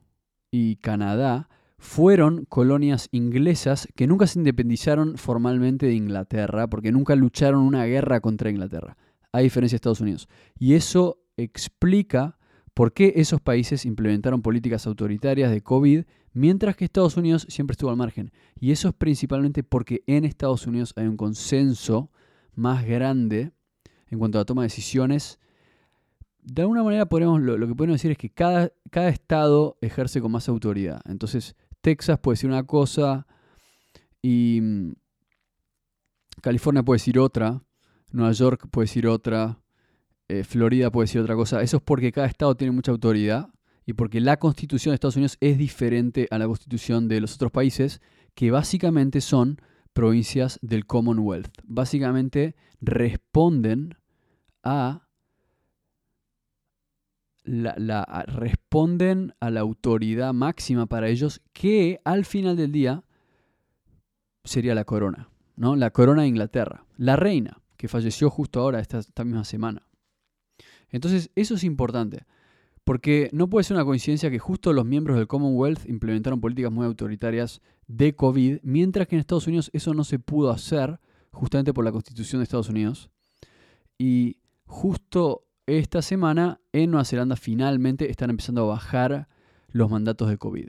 y 0.51 0.77
Canadá, 0.77 1.49
fueron 1.77 2.45
colonias 2.45 3.07
inglesas 3.11 3.87
que 3.95 4.07
nunca 4.07 4.27
se 4.27 4.39
independizaron 4.39 5.17
formalmente 5.17 5.85
de 5.85 5.93
Inglaterra, 5.93 6.67
porque 6.67 6.91
nunca 6.91 7.15
lucharon 7.15 7.61
una 7.61 7.85
guerra 7.85 8.19
contra 8.19 8.49
Inglaterra, 8.49 8.97
a 9.31 9.39
diferencia 9.39 9.75
de 9.75 9.77
Estados 9.77 10.01
Unidos. 10.01 10.27
Y 10.57 10.73
eso 10.73 11.19
explica 11.37 12.37
por 12.73 12.93
qué 12.93 13.13
esos 13.15 13.41
países 13.41 13.85
implementaron 13.85 14.41
políticas 14.41 14.85
autoritarias 14.87 15.51
de 15.51 15.61
COVID, 15.61 16.03
mientras 16.33 16.75
que 16.75 16.85
Estados 16.85 17.17
Unidos 17.17 17.45
siempre 17.49 17.73
estuvo 17.73 17.89
al 17.89 17.97
margen. 17.97 18.31
Y 18.59 18.71
eso 18.71 18.89
es 18.89 18.93
principalmente 18.93 19.63
porque 19.63 20.03
en 20.07 20.25
Estados 20.25 20.67
Unidos 20.67 20.93
hay 20.95 21.07
un 21.07 21.17
consenso 21.17 22.11
más 22.53 22.85
grande 22.85 23.51
en 24.09 24.19
cuanto 24.19 24.37
a 24.37 24.41
la 24.41 24.45
toma 24.45 24.61
de 24.61 24.67
decisiones. 24.67 25.39
De 26.43 26.61
alguna 26.61 26.83
manera 26.83 27.07
podemos, 27.07 27.41
lo, 27.41 27.67
que 27.67 27.75
podemos 27.75 27.95
decir 27.95 28.11
es 28.11 28.17
que 28.17 28.29
cada, 28.29 28.71
cada 28.89 29.09
estado 29.09 29.77
ejerce 29.81 30.21
con 30.21 30.31
más 30.31 30.47
autoridad. 30.47 31.01
Entonces, 31.05 31.55
Texas 31.87 32.19
puede 32.19 32.33
decir 32.33 32.49
una 32.49 32.65
cosa 32.65 33.25
y 34.21 34.59
mm, 34.61 34.91
California 36.41 36.83
puede 36.83 36.97
decir 36.97 37.17
otra, 37.17 37.63
Nueva 38.11 38.33
York 38.33 38.67
puede 38.69 38.87
decir 38.87 39.07
otra, 39.07 39.61
eh, 40.27 40.43
Florida 40.43 40.91
puede 40.91 41.05
decir 41.05 41.21
otra 41.21 41.35
cosa. 41.35 41.61
Eso 41.61 41.77
es 41.77 41.83
porque 41.83 42.11
cada 42.11 42.27
estado 42.27 42.57
tiene 42.57 42.71
mucha 42.71 42.91
autoridad 42.91 43.47
y 43.85 43.93
porque 43.93 44.19
la 44.19 44.35
constitución 44.35 44.91
de 44.91 44.95
Estados 44.95 45.15
Unidos 45.15 45.37
es 45.39 45.57
diferente 45.57 46.27
a 46.29 46.37
la 46.37 46.45
constitución 46.45 47.07
de 47.07 47.21
los 47.21 47.35
otros 47.35 47.53
países, 47.53 48.01
que 48.35 48.51
básicamente 48.51 49.21
son 49.21 49.61
provincias 49.93 50.59
del 50.61 50.85
Commonwealth. 50.85 51.53
Básicamente 51.63 52.57
responden 52.81 53.95
a 54.61 55.06
la, 57.47 58.25
responden 58.27 59.33
a 59.39 59.49
la 59.49 59.61
autoridad 59.61 60.33
máxima 60.33 60.85
para 60.85 61.09
ellos, 61.09 61.41
que 61.53 61.99
al 62.03 62.25
final 62.25 62.57
del 62.57 62.71
día 62.71 63.03
sería 64.43 64.75
la 64.75 64.85
corona, 64.85 65.29
¿no? 65.55 65.75
La 65.75 65.91
corona 65.91 66.23
de 66.23 66.27
Inglaterra, 66.27 66.85
la 66.97 67.15
reina, 67.15 67.61
que 67.77 67.87
falleció 67.87 68.29
justo 68.29 68.59
ahora, 68.59 68.79
esta, 68.79 68.99
esta 68.99 69.23
misma 69.23 69.45
semana. 69.45 69.87
Entonces, 70.89 71.31
eso 71.35 71.55
es 71.55 71.63
importante. 71.63 72.25
Porque 72.83 73.29
no 73.33 73.49
puede 73.49 73.65
ser 73.65 73.75
una 73.75 73.83
coincidencia 73.83 74.31
que 74.31 74.39
justo 74.39 74.71
los 74.71 74.85
miembros 74.85 75.17
del 75.17 75.27
Commonwealth 75.27 75.89
implementaron 75.89 76.39
políticas 76.39 76.71
muy 76.71 76.85
autoritarias 76.85 77.61
de 77.87 78.15
COVID, 78.15 78.59
mientras 78.63 79.07
que 79.07 79.15
en 79.15 79.19
Estados 79.19 79.47
Unidos 79.47 79.69
eso 79.73 79.93
no 79.93 80.05
se 80.05 80.19
pudo 80.19 80.51
hacer 80.51 80.99
justamente 81.31 81.73
por 81.73 81.83
la 81.83 81.91
Constitución 81.91 82.39
de 82.39 82.43
Estados 82.43 82.69
Unidos. 82.69 83.09
Y 83.97 84.37
justo 84.65 85.46
esta 85.67 86.01
semana 86.01 86.61
en 86.71 86.91
Nueva 86.91 87.05
Zelanda 87.05 87.35
finalmente 87.35 88.09
están 88.09 88.29
empezando 88.29 88.63
a 88.63 88.67
bajar 88.67 89.27
los 89.67 89.91
mandatos 89.91 90.29
de 90.29 90.37
COVID. 90.37 90.67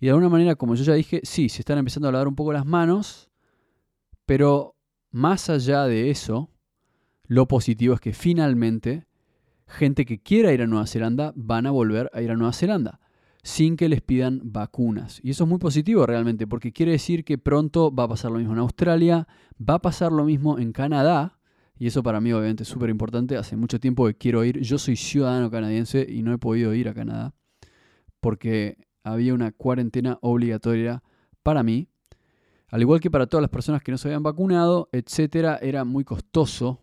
Y 0.00 0.06
de 0.06 0.10
alguna 0.10 0.28
manera, 0.28 0.54
como 0.54 0.74
yo 0.74 0.84
ya 0.84 0.92
dije, 0.92 1.20
sí, 1.24 1.48
se 1.48 1.62
están 1.62 1.78
empezando 1.78 2.08
a 2.08 2.12
lavar 2.12 2.28
un 2.28 2.36
poco 2.36 2.52
las 2.52 2.66
manos, 2.66 3.30
pero 4.26 4.76
más 5.10 5.48
allá 5.48 5.84
de 5.84 6.10
eso, 6.10 6.50
lo 7.26 7.48
positivo 7.48 7.94
es 7.94 8.00
que 8.00 8.12
finalmente 8.12 9.06
gente 9.66 10.04
que 10.04 10.22
quiera 10.22 10.52
ir 10.52 10.60
a 10.60 10.66
Nueva 10.66 10.86
Zelanda 10.86 11.32
van 11.34 11.66
a 11.66 11.70
volver 11.70 12.10
a 12.12 12.20
ir 12.20 12.30
a 12.30 12.36
Nueva 12.36 12.52
Zelanda 12.52 13.00
sin 13.42 13.76
que 13.76 13.88
les 13.88 14.02
pidan 14.02 14.40
vacunas. 14.42 15.20
Y 15.22 15.30
eso 15.30 15.44
es 15.44 15.50
muy 15.50 15.58
positivo 15.58 16.06
realmente, 16.06 16.46
porque 16.46 16.72
quiere 16.72 16.92
decir 16.92 17.24
que 17.24 17.38
pronto 17.38 17.94
va 17.94 18.04
a 18.04 18.08
pasar 18.08 18.30
lo 18.30 18.38
mismo 18.38 18.54
en 18.54 18.58
Australia, 18.58 19.28
va 19.58 19.74
a 19.74 19.82
pasar 19.82 20.12
lo 20.12 20.24
mismo 20.24 20.58
en 20.58 20.72
Canadá, 20.72 21.38
y 21.78 21.86
eso 21.86 22.02
para 22.02 22.20
mí 22.20 22.32
obviamente 22.32 22.62
es 22.62 22.68
súper 22.68 22.90
importante. 22.90 23.36
Hace 23.36 23.56
mucho 23.56 23.80
tiempo 23.80 24.06
que 24.06 24.14
quiero 24.14 24.44
ir, 24.44 24.60
yo 24.60 24.78
soy 24.78 24.96
ciudadano 24.96 25.50
canadiense 25.50 26.06
y 26.08 26.22
no 26.22 26.32
he 26.32 26.38
podido 26.38 26.74
ir 26.74 26.88
a 26.88 26.94
Canadá, 26.94 27.34
porque 28.20 28.78
había 29.02 29.34
una 29.34 29.52
cuarentena 29.52 30.18
obligatoria 30.22 31.02
para 31.42 31.62
mí, 31.62 31.88
al 32.68 32.80
igual 32.80 33.00
que 33.00 33.10
para 33.10 33.26
todas 33.26 33.42
las 33.42 33.50
personas 33.50 33.82
que 33.82 33.92
no 33.92 33.98
se 33.98 34.08
habían 34.08 34.22
vacunado, 34.22 34.88
etcétera, 34.92 35.58
era 35.60 35.84
muy 35.84 36.04
costoso 36.04 36.80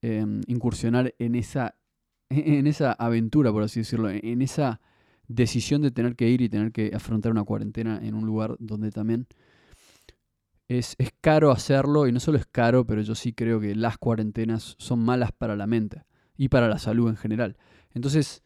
em, 0.00 0.40
incursionar 0.46 1.14
en 1.18 1.34
esa 1.34 1.74
en 2.30 2.66
esa 2.66 2.92
aventura, 2.92 3.52
por 3.52 3.62
así 3.62 3.80
decirlo, 3.80 4.10
en 4.10 4.42
esa 4.42 4.80
decisión 5.28 5.82
de 5.82 5.90
tener 5.90 6.16
que 6.16 6.28
ir 6.28 6.40
y 6.40 6.48
tener 6.48 6.72
que 6.72 6.90
afrontar 6.94 7.32
una 7.32 7.44
cuarentena 7.44 8.00
en 8.02 8.14
un 8.14 8.26
lugar 8.26 8.56
donde 8.58 8.90
también 8.90 9.26
es, 10.68 10.94
es, 10.98 11.10
caro 11.20 11.50
hacerlo, 11.50 12.06
y 12.06 12.12
no 12.12 12.20
solo 12.20 12.38
es 12.38 12.46
caro, 12.46 12.86
pero 12.86 13.02
yo 13.02 13.14
sí 13.14 13.32
creo 13.32 13.60
que 13.60 13.74
las 13.74 13.98
cuarentenas 13.98 14.76
son 14.78 15.00
malas 15.00 15.32
para 15.32 15.56
la 15.56 15.66
mente 15.66 16.04
y 16.36 16.48
para 16.48 16.68
la 16.68 16.78
salud 16.78 17.08
en 17.08 17.16
general. 17.16 17.56
Entonces, 17.92 18.42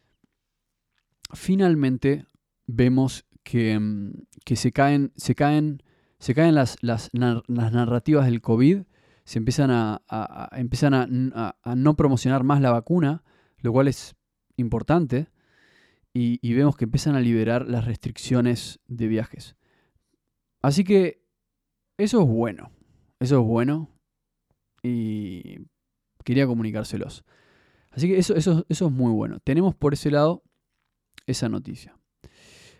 finalmente 1.33 2.25
vemos 2.67 3.25
que, 3.43 3.79
mm, 3.79 4.11
que 4.45 4.55
se 4.55 4.71
caen, 4.71 5.11
se 5.15 5.35
caen, 5.35 5.81
se 6.19 6.33
caen 6.33 6.55
las, 6.55 6.77
las, 6.81 7.09
las 7.13 7.71
narrativas 7.71 8.25
del 8.25 8.41
COVID, 8.41 8.83
se 9.23 9.37
empiezan 9.37 9.71
a, 9.71 10.49
empiezan 10.53 10.93
a 10.93 11.75
no 11.75 11.95
promocionar 11.95 12.43
más 12.43 12.61
la 12.61 12.71
vacuna, 12.71 13.23
lo 13.59 13.71
cual 13.71 13.87
es 13.87 14.15
importante, 14.57 15.29
y, 16.13 16.53
vemos 16.53 16.75
que 16.75 16.85
empiezan 16.85 17.15
a 17.15 17.21
liberar 17.21 17.67
las 17.67 17.85
restricciones 17.85 18.79
de 18.87 19.07
viajes. 19.07 19.55
Así 20.61 20.83
que 20.83 21.23
eso 21.99 22.21
es 22.21 22.27
bueno, 22.27 22.71
eso 23.19 23.41
es 23.41 23.45
bueno 23.45 23.89
y 24.81 25.59
quería 26.23 26.47
comunicárselos. 26.47 27.25
Así 27.91 28.07
que 28.07 28.17
eso, 28.17 28.35
eso, 28.35 28.65
eso 28.69 28.87
es 28.87 28.91
muy 28.91 29.11
bueno. 29.11 29.39
Tenemos 29.43 29.75
por 29.75 29.93
ese 29.93 30.09
lado 30.09 30.41
esa 31.27 31.49
noticia. 31.49 31.97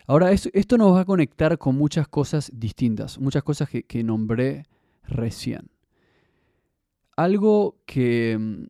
Ahora, 0.07 0.31
esto, 0.31 0.77
nos 0.77 0.95
va 0.95 1.01
a 1.01 1.05
conectar 1.05 1.57
con 1.57 1.75
muchas 1.75 2.07
cosas 2.07 2.49
distintas, 2.53 3.19
muchas 3.19 3.43
cosas 3.43 3.69
que, 3.69 3.83
que 3.83 4.03
nombré 4.03 4.65
recién. 5.03 5.69
Algo 7.15 7.77
que, 7.85 8.67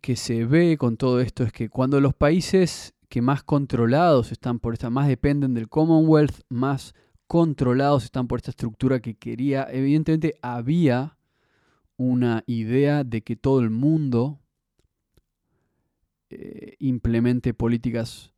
que 0.00 0.16
se 0.16 0.46
ve 0.46 0.78
con 0.78 0.96
todo 0.96 1.20
esto 1.20 1.42
es 1.42 1.52
que 1.52 1.68
cuando 1.68 2.00
los 2.00 2.14
países 2.14 2.94
que 3.08 3.20
más 3.20 3.42
controlados 3.42 4.30
están 4.30 4.60
por 4.60 4.72
esta, 4.72 4.88
más 4.88 5.08
dependen 5.08 5.52
del 5.52 5.68
Commonwealth, 5.68 6.42
más 6.48 6.94
controlados 7.30 8.02
están 8.02 8.26
por 8.26 8.40
esta 8.40 8.50
estructura 8.50 8.98
que 8.98 9.14
quería. 9.14 9.68
Evidentemente 9.70 10.34
había 10.42 11.16
una 11.96 12.42
idea 12.48 13.04
de 13.04 13.22
que 13.22 13.36
todo 13.36 13.60
el 13.60 13.70
mundo 13.70 14.40
eh, 16.30 16.74
implemente 16.80 17.54
políticas 17.54 18.32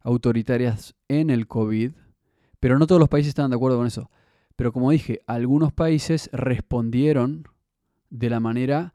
autoritarias 0.00 0.94
en 1.08 1.28
el 1.28 1.46
COVID, 1.46 1.92
pero 2.58 2.78
no 2.78 2.86
todos 2.86 3.00
los 3.00 3.10
países 3.10 3.28
estaban 3.28 3.50
de 3.50 3.56
acuerdo 3.56 3.76
con 3.76 3.86
eso. 3.86 4.10
Pero 4.56 4.72
como 4.72 4.90
dije, 4.90 5.20
algunos 5.26 5.70
países 5.70 6.30
respondieron 6.32 7.46
de 8.08 8.30
la 8.30 8.40
manera 8.40 8.94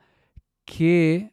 que 0.65 1.31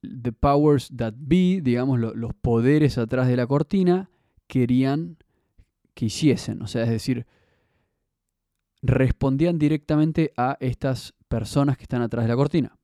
the 0.00 0.32
powers 0.32 0.90
that 0.96 1.12
be, 1.18 1.60
digamos, 1.62 2.00
los 2.00 2.32
poderes 2.32 2.96
atrás 2.96 3.28
de 3.28 3.36
la 3.36 3.46
cortina, 3.46 4.08
querían 4.46 5.18
que 5.98 6.06
hiciesen. 6.06 6.62
O 6.62 6.68
sea, 6.68 6.84
es 6.84 6.90
decir, 6.90 7.26
respondían 8.82 9.58
directamente 9.58 10.32
a 10.36 10.56
estas 10.60 11.12
personas 11.26 11.76
que 11.76 11.82
están 11.82 12.02
atrás 12.02 12.24
de 12.24 12.28
la 12.28 12.36
cortina. 12.36 12.78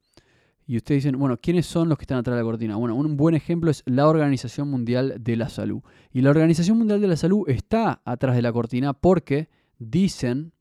Y 0.66 0.78
ustedes 0.78 1.04
dicen, 1.04 1.16
bueno, 1.16 1.36
¿quiénes 1.36 1.64
son 1.64 1.88
los 1.88 1.96
que 1.96 2.02
están 2.02 2.18
atrás 2.18 2.34
de 2.34 2.42
la 2.42 2.44
cortina? 2.44 2.74
Bueno, 2.74 2.96
un 2.96 3.16
buen 3.16 3.36
ejemplo 3.36 3.70
es 3.70 3.84
la 3.86 4.08
Organización 4.08 4.68
Mundial 4.68 5.14
de 5.20 5.36
la 5.36 5.48
Salud. 5.48 5.80
Y 6.10 6.22
la 6.22 6.30
Organización 6.30 6.76
Mundial 6.76 7.00
de 7.00 7.06
la 7.06 7.16
Salud 7.16 7.48
está 7.48 8.02
atrás 8.04 8.34
de 8.34 8.42
la 8.42 8.52
cortina 8.52 8.94
porque 8.94 9.48
dicen 9.78 10.52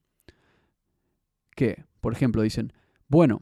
que, 1.56 1.86
por 2.02 2.14
ejemplo, 2.14 2.44
dicen, 2.44 2.72
bueno, 3.08 3.42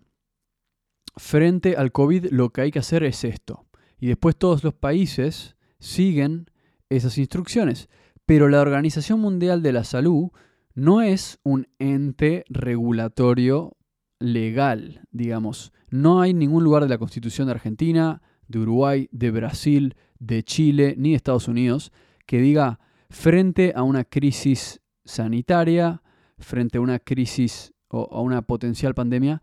frente 1.17 1.75
al 1.75 1.91
COVID 1.91 2.27
lo 2.31 2.51
que 2.51 2.61
hay 2.61 2.71
que 2.71 2.79
hacer 2.79 3.03
es 3.03 3.25
esto. 3.25 3.65
Y 3.99 4.07
después 4.07 4.37
todos 4.37 4.63
los 4.63 4.73
países 4.73 5.57
siguen 5.79 6.49
esas 6.89 7.17
instrucciones. 7.17 7.89
Pero 8.31 8.47
la 8.47 8.61
Organización 8.61 9.19
Mundial 9.19 9.61
de 9.61 9.73
la 9.73 9.83
Salud 9.83 10.29
no 10.73 11.01
es 11.01 11.41
un 11.43 11.67
ente 11.79 12.45
regulatorio 12.47 13.75
legal, 14.19 15.01
digamos. 15.11 15.73
No 15.89 16.21
hay 16.21 16.33
ningún 16.33 16.63
lugar 16.63 16.83
de 16.83 16.87
la 16.87 16.97
Constitución 16.97 17.47
de 17.47 17.55
Argentina, 17.55 18.21
de 18.47 18.59
Uruguay, 18.59 19.09
de 19.11 19.31
Brasil, 19.31 19.97
de 20.17 20.43
Chile, 20.43 20.95
ni 20.97 21.09
de 21.09 21.17
Estados 21.17 21.49
Unidos 21.49 21.91
que 22.25 22.39
diga 22.39 22.79
frente 23.09 23.73
a 23.75 23.83
una 23.83 24.05
crisis 24.05 24.79
sanitaria, 25.03 26.01
frente 26.37 26.77
a 26.77 26.81
una 26.81 26.99
crisis 26.99 27.73
o 27.89 28.07
a 28.13 28.21
una 28.21 28.43
potencial 28.43 28.93
pandemia, 28.95 29.41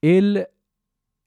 el, 0.00 0.46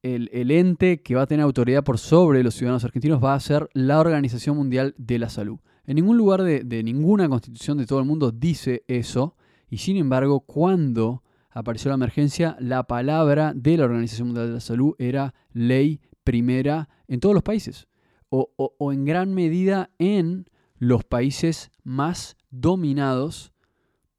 el, 0.01 0.49
ente 0.49 1.03
que 1.03 1.13
va 1.13 1.21
a 1.21 1.27
tener 1.27 1.43
autoridad 1.43 1.83
por 1.83 1.99
sobre 1.99 2.41
los 2.41 2.55
ciudadanos 2.55 2.85
argentinos 2.85 3.23
va 3.23 3.35
a 3.35 3.39
ser 3.39 3.69
la 3.73 3.99
Organización 3.99 4.57
Mundial 4.57 4.95
de 4.97 5.19
la 5.19 5.29
Salud. 5.29 5.59
En 5.87 5.95
ningún 5.95 6.17
lugar 6.17 6.43
de, 6.43 6.83
ninguna 6.83 7.29
constitución 7.29 7.77
de 7.77 7.85
todo 7.85 7.99
el 7.99 8.05
mundo 8.05 8.31
dice 8.31 8.83
eso, 8.87 9.37
y 9.69 9.77
sin 9.77 9.95
embargo, 9.95 10.41
cuando 10.41 11.23
apareció 11.49 11.89
la 11.89 11.95
emergencia, 11.95 12.57
la 12.59 12.83
palabra 12.83 13.53
de 13.55 13.77
la 13.77 13.85
Organización 13.85 14.27
Mundial 14.27 14.47
de 14.47 14.53
la 14.55 14.59
Salud 14.59 14.95
era 14.99 15.33
ley 15.53 16.01
primera 16.25 16.89
en 17.07 17.21
todos 17.21 17.33
los 17.33 17.43
países, 17.43 17.87
o, 18.27 18.51
o, 18.57 18.91
en 18.91 19.05
gran 19.05 19.33
medida 19.33 19.89
en 19.97 20.49
los 20.75 21.05
países 21.05 21.71
más 21.83 22.35
dominados 22.51 23.53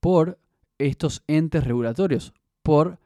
por 0.01 0.41
estos 0.79 1.23
entes 1.27 1.65
regulatorios, 1.65 2.33
por 2.63 2.99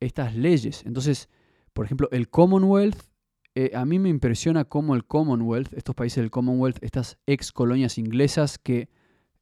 estas 0.00 0.34
leyes. 0.34 0.84
Entonces, 0.86 1.28
por 1.74 1.84
ejemplo, 1.84 2.08
el 2.12 2.30
Commonwealth, 2.30 3.07
eh, 3.54 3.72
a 3.74 3.84
mí 3.84 3.98
me 3.98 4.08
impresiona 4.08 4.64
cómo 4.64 4.94
el 4.94 5.04
Commonwealth, 5.04 5.72
estos 5.74 5.94
países 5.94 6.22
del 6.22 6.30
Commonwealth, 6.30 6.78
estas 6.82 7.18
ex 7.26 7.52
colonias 7.52 7.98
inglesas 7.98 8.58
que 8.58 8.88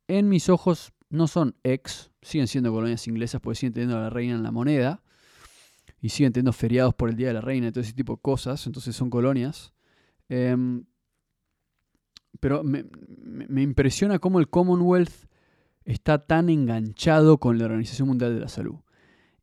en 0.08 0.28
mis 0.28 0.48
ojos 0.48 0.92
no 1.10 1.26
son 1.26 1.56
ex, 1.62 2.10
siguen 2.22 2.46
siendo 2.46 2.72
colonias 2.72 3.06
inglesas 3.08 3.40
porque 3.40 3.56
siguen 3.56 3.72
teniendo 3.72 3.98
a 3.98 4.02
la 4.02 4.10
reina 4.10 4.34
en 4.34 4.42
la 4.42 4.50
moneda 4.50 5.02
y 6.00 6.10
siguen 6.10 6.32
teniendo 6.32 6.52
feriados 6.52 6.94
por 6.94 7.08
el 7.08 7.16
Día 7.16 7.28
de 7.28 7.34
la 7.34 7.40
Reina 7.40 7.68
y 7.68 7.72
todo 7.72 7.82
ese 7.82 7.92
tipo 7.92 8.14
de 8.14 8.22
cosas, 8.22 8.66
entonces 8.66 8.94
son 8.94 9.10
colonias. 9.10 9.72
Em, 10.28 10.84
pero 12.40 12.62
me, 12.62 12.84
me, 13.18 13.62
impresiona 13.62 14.18
cómo 14.18 14.40
el 14.40 14.48
Commonwealth 14.48 15.26
está 15.84 16.26
tan 16.26 16.50
enganchado 16.50 17.38
con 17.38 17.58
la 17.58 17.64
Organización 17.64 18.08
Mundial 18.08 18.34
de 18.34 18.40
la 18.40 18.48
Salud. 18.48 18.76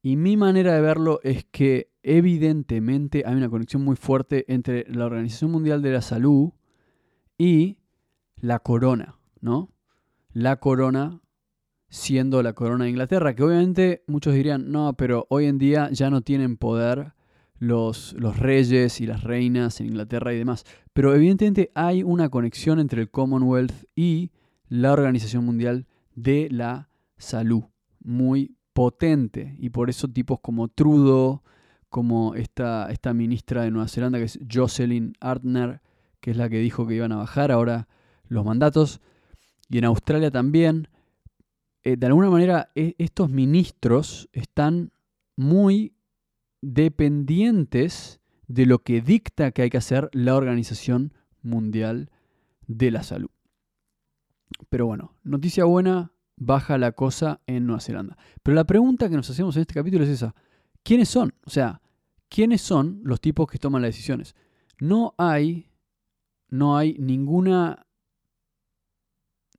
Y 0.01 0.15
mi 0.15 0.37
manera 0.37 0.73
de 0.73 0.81
verlo 0.81 1.19
es 1.23 1.45
que 1.45 1.92
evidentemente 2.03 3.23
hay 3.25 3.35
una 3.35 3.49
conexión 3.49 3.83
muy 3.83 3.95
fuerte 3.95 4.45
entre 4.53 4.85
la 4.89 5.05
Organización 5.05 5.51
Mundial 5.51 5.81
de 5.81 5.91
la 5.91 6.01
Salud 6.01 6.51
y 7.37 7.77
la 8.39 8.59
corona, 8.59 9.15
¿no? 9.41 9.69
La 10.33 10.57
corona 10.57 11.21
siendo 11.89 12.41
la 12.41 12.53
corona 12.53 12.85
de 12.85 12.89
Inglaterra, 12.89 13.35
que 13.35 13.43
obviamente 13.43 14.03
muchos 14.07 14.33
dirían, 14.33 14.71
no, 14.71 14.93
pero 14.93 15.27
hoy 15.29 15.45
en 15.45 15.59
día 15.59 15.89
ya 15.91 16.09
no 16.09 16.21
tienen 16.21 16.57
poder 16.57 17.13
los, 17.59 18.13
los 18.13 18.37
reyes 18.37 18.99
y 18.99 19.05
las 19.05 19.23
reinas 19.23 19.79
en 19.79 19.87
Inglaterra 19.87 20.33
y 20.33 20.37
demás. 20.37 20.65
Pero 20.91 21.15
evidentemente 21.15 21.71
hay 21.75 22.03
una 22.03 22.29
conexión 22.29 22.79
entre 22.79 23.01
el 23.01 23.11
Commonwealth 23.11 23.85
y 23.95 24.31
la 24.67 24.91
Organización 24.91 25.45
Mundial 25.45 25.85
de 26.15 26.49
la 26.51 26.89
Salud, 27.17 27.63
muy 28.03 28.57
potente. 28.73 29.55
Y 29.59 29.69
por 29.69 29.89
eso 29.89 30.07
tipos 30.07 30.39
como 30.41 30.67
Trudeau, 30.67 31.43
como 31.93 32.33
esta, 32.33 32.89
esta 32.89 33.13
ministra 33.13 33.61
de 33.61 33.69
Nueva 33.69 33.87
Zelanda, 33.87 34.17
que 34.17 34.23
es 34.23 34.39
Jocelyn 34.51 35.13
Artner, 35.19 35.79
que 36.21 36.31
es 36.31 36.37
la 36.37 36.49
que 36.49 36.57
dijo 36.57 36.87
que 36.87 36.95
iban 36.95 37.11
a 37.11 37.17
bajar 37.17 37.51
ahora 37.51 37.87
los 38.27 38.43
mandatos, 38.43 38.99
y 39.69 39.77
en 39.77 39.85
Australia 39.85 40.31
también, 40.31 40.87
eh, 41.83 41.95
de 41.95 42.07
alguna 42.07 42.31
manera 42.31 42.71
e, 42.73 42.95
estos 42.97 43.29
ministros 43.29 44.27
están 44.33 44.91
muy 45.35 45.93
dependientes 46.63 48.21
de 48.47 48.65
lo 48.65 48.79
que 48.79 49.01
dicta 49.01 49.51
que 49.51 49.61
hay 49.61 49.69
que 49.69 49.77
hacer 49.77 50.09
la 50.13 50.35
Organización 50.35 51.13
Mundial 51.43 52.09
de 52.65 52.89
la 52.89 53.03
Salud. 53.03 53.29
Pero 54.67 54.87
bueno, 54.87 55.13
noticia 55.21 55.65
buena, 55.65 56.11
baja 56.37 56.79
la 56.79 56.93
cosa 56.93 57.41
en 57.45 57.67
Nueva 57.67 57.81
Zelanda. 57.81 58.17
Pero 58.41 58.55
la 58.55 58.63
pregunta 58.63 59.09
que 59.09 59.15
nos 59.15 59.29
hacemos 59.29 59.55
en 59.57 59.61
este 59.61 59.75
capítulo 59.75 60.05
es 60.05 60.09
esa. 60.09 60.33
¿Quiénes 60.81 61.07
son? 61.07 61.35
O 61.45 61.51
sea, 61.51 61.82
¿quiénes 62.33 62.61
son 62.61 62.99
los 63.03 63.21
tipos 63.21 63.47
que 63.47 63.59
toman 63.59 63.83
las 63.83 63.89
decisiones? 63.89 64.35
No 64.79 65.13
hay, 65.19 65.69
no 66.49 66.75
hay 66.75 66.95
ninguna, 66.97 67.85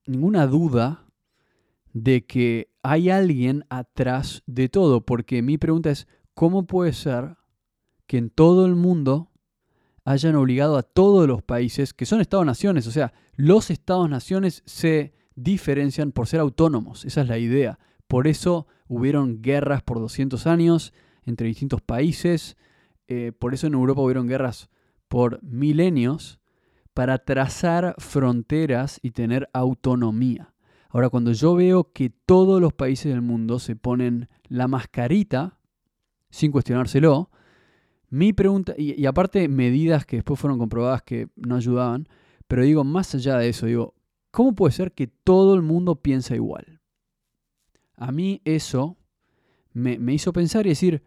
ninguna 0.07 0.49
duda 0.49 1.07
de 1.93 2.27
que 2.27 2.73
hay 2.83 3.11
alguien 3.11 3.65
atrás 3.69 4.43
de 4.47 4.69
todo, 4.69 5.07
porque 5.07 5.41
mi 5.41 5.57
pregunta 5.57 5.91
es, 5.91 6.09
¿cómo 6.35 6.67
puede 6.67 6.93
ser 6.93 7.37
que 8.09 8.19
en 8.19 8.29
todo 8.29 8.67
el 8.67 8.75
mundo 8.75 9.31
hayan 10.05 10.35
obligado 10.35 10.77
a 10.77 10.83
todos 10.83 11.29
los 11.29 11.45
países, 11.45 11.95
que 11.95 12.07
son 12.07 12.21
Estados-naciones, 12.21 12.89
o 12.89 12.91
sea, 12.91 13.13
los 13.37 13.71
Estados-naciones 13.71 14.65
se 14.67 15.15
diferencian 15.37 16.11
por 16.11 16.27
ser 16.27 16.41
autónomos, 16.41 17.05
esa 17.05 17.21
es 17.21 17.29
la 17.29 17.39
idea. 17.39 17.79
Por 18.09 18.27
eso 18.27 18.67
hubieron 18.89 19.43
guerras 19.43 19.85
por 19.85 20.01
200 20.01 20.49
años 20.49 20.93
entre 21.27 21.49
distintos 21.49 21.81
países, 21.81 22.57
eh, 23.09 23.33
por 23.39 23.55
eso 23.55 23.67
en 23.67 23.75
Europa 23.75 24.03
hubieron 24.03 24.27
guerras 24.27 24.69
por 25.09 25.43
milenios, 25.43 26.41
para 26.95 27.19
trazar 27.19 27.97
fronteras 27.99 29.01
y 29.03 29.11
tener 29.11 29.51
autonomía. 29.53 30.55
Ahora, 30.89 31.11
cuando 31.11 31.33
yo 31.33 31.57
veo 31.57 31.93
que 31.93 32.09
todos 32.09 32.61
los 32.61 32.73
países 32.73 33.13
del 33.13 33.21
mundo 33.21 33.59
se 33.59 33.75
ponen 33.75 34.29
la 34.49 34.69
mascarita, 34.69 35.59
sin 36.31 36.53
cuestionárselo, 36.53 37.31
mi 38.11 38.33
pregunta, 38.33 38.75
y, 38.79 39.05
aparte 39.07 39.49
medidas 39.49 40.07
que 40.07 40.17
después 40.17 40.39
fueron 40.39 40.59
comprobadas 40.59 41.03
que 41.03 41.29
no 41.35 41.57
ayudaban, 41.57 42.09
pero 42.47 42.63
digo, 42.63 42.85
más 42.85 43.13
allá 43.17 43.39
de 43.39 43.49
eso, 43.49 43.67
digo, 43.67 43.95
¿cómo 44.31 44.55
puede 44.55 44.73
ser 44.73 44.93
que 44.93 45.09
todo 45.09 45.55
el 45.55 45.63
mundo 45.63 45.97
piensa 45.97 46.37
igual? 46.37 46.81
A 47.97 48.13
mí 48.13 48.41
eso 48.45 48.97
me, 49.73 49.99
me 49.99 50.15
hizo 50.15 50.33
pensar 50.33 50.65
y 50.67 50.71
decir, 50.71 51.03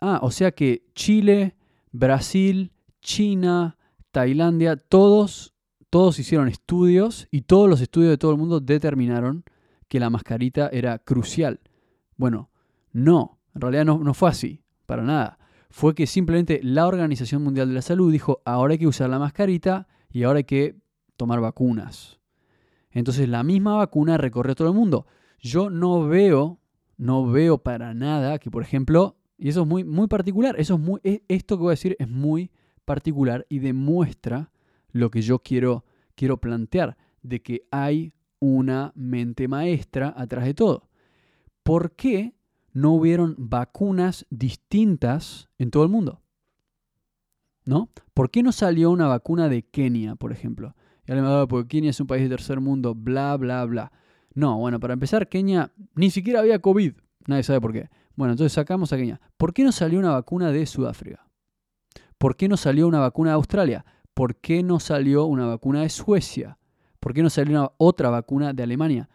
ah, 0.00 0.20
o 0.22 0.30
sea 0.30 0.52
que 0.52 0.84
Chile, 0.94 1.56
Brasil, 1.92 2.72
China, 3.00 3.76
Tailandia, 4.10 4.76
todos 4.76 5.54
todos 5.90 6.18
hicieron 6.18 6.48
estudios 6.48 7.28
y 7.30 7.42
todos 7.42 7.68
los 7.68 7.80
estudios 7.80 8.10
de 8.10 8.18
todo 8.18 8.32
el 8.32 8.38
mundo 8.38 8.60
determinaron 8.60 9.44
que 9.88 10.00
la 10.00 10.10
mascarita 10.10 10.68
era 10.68 10.98
crucial. 10.98 11.60
Bueno, 12.16 12.50
no, 12.92 13.38
en 13.54 13.60
realidad 13.60 13.84
no, 13.84 13.98
no 13.98 14.14
fue 14.14 14.28
así, 14.28 14.62
para 14.86 15.02
nada. 15.02 15.38
Fue 15.70 15.94
que 15.94 16.06
simplemente 16.06 16.60
la 16.62 16.86
Organización 16.86 17.42
Mundial 17.42 17.68
de 17.68 17.74
la 17.74 17.82
Salud 17.82 18.12
dijo, 18.12 18.42
ahora 18.44 18.72
hay 18.72 18.78
que 18.78 18.86
usar 18.86 19.08
la 19.08 19.18
mascarita 19.18 19.88
y 20.10 20.24
ahora 20.24 20.38
hay 20.38 20.44
que 20.44 20.76
tomar 21.16 21.40
vacunas. 21.40 22.18
Entonces 22.90 23.28
la 23.28 23.42
misma 23.42 23.76
vacuna 23.76 24.18
recorrió 24.18 24.54
todo 24.54 24.68
el 24.68 24.74
mundo. 24.74 25.06
Yo 25.40 25.70
no 25.70 26.06
veo, 26.06 26.58
no 26.96 27.26
veo 27.26 27.58
para 27.58 27.94
nada 27.94 28.38
que, 28.38 28.50
por 28.50 28.62
ejemplo, 28.62 29.16
y 29.38 29.48
eso 29.48 29.62
es 29.62 29.68
muy, 29.68 29.84
muy 29.84 30.08
particular, 30.08 30.56
eso 30.58 30.74
es 30.74 30.80
muy, 30.80 31.00
esto 31.28 31.56
que 31.56 31.62
voy 31.62 31.70
a 31.70 31.78
decir 31.78 31.96
es 31.98 32.08
muy 32.08 32.50
particular 32.84 33.46
y 33.48 33.60
demuestra 33.60 34.50
lo 34.90 35.10
que 35.10 35.22
yo 35.22 35.38
quiero, 35.38 35.84
quiero 36.16 36.38
plantear, 36.38 36.96
de 37.22 37.40
que 37.40 37.66
hay 37.70 38.12
una 38.40 38.92
mente 38.96 39.46
maestra 39.46 40.12
atrás 40.16 40.44
de 40.44 40.54
todo. 40.54 40.88
¿Por 41.62 41.92
qué 41.92 42.34
no 42.72 42.92
hubieron 42.92 43.34
vacunas 43.38 44.26
distintas 44.30 45.48
en 45.58 45.70
todo 45.70 45.84
el 45.84 45.88
mundo? 45.88 46.22
¿No? 47.64 47.90
¿Por 48.14 48.30
qué 48.30 48.42
no 48.42 48.50
salió 48.50 48.90
una 48.90 49.06
vacuna 49.06 49.48
de 49.48 49.62
Kenia, 49.62 50.16
por 50.16 50.32
ejemplo? 50.32 50.74
Y 51.06 51.12
alguien 51.12 51.30
me 51.30 51.46
porque 51.46 51.68
Kenia 51.68 51.90
es 51.90 52.00
un 52.00 52.06
país 52.06 52.22
de 52.22 52.28
tercer 52.28 52.60
mundo, 52.60 52.94
bla, 52.94 53.36
bla, 53.36 53.64
bla. 53.66 53.92
No, 54.34 54.58
bueno, 54.58 54.80
para 54.80 54.94
empezar, 54.94 55.28
Kenia 55.28 55.72
ni 55.94 56.10
siquiera 56.10 56.40
había 56.40 56.58
COVID. 56.58 56.94
Nadie 57.26 57.42
sabe 57.42 57.60
por 57.60 57.72
qué. 57.72 57.88
Bueno, 58.18 58.32
entonces 58.32 58.52
sacamos 58.52 58.92
a 58.92 58.96
Kenia. 58.96 59.20
¿Por 59.36 59.54
qué 59.54 59.62
no 59.62 59.70
salió 59.70 60.00
una 60.00 60.10
vacuna 60.10 60.50
de 60.50 60.66
Sudáfrica? 60.66 61.28
¿Por 62.18 62.36
qué 62.36 62.48
no 62.48 62.56
salió 62.56 62.88
una 62.88 62.98
vacuna 62.98 63.30
de 63.30 63.36
Australia? 63.36 63.84
¿por 64.18 64.34
qué 64.34 64.64
no 64.64 64.80
salió 64.80 65.26
una 65.26 65.46
vacuna 65.46 65.82
de 65.82 65.90
Suecia? 65.90 66.58
¿Por 66.98 67.14
qué 67.14 67.22
no 67.22 67.30
salió 67.30 67.72
otra 67.76 68.10
vacuna 68.10 68.52
de 68.52 68.64
Alemania? 68.64 69.08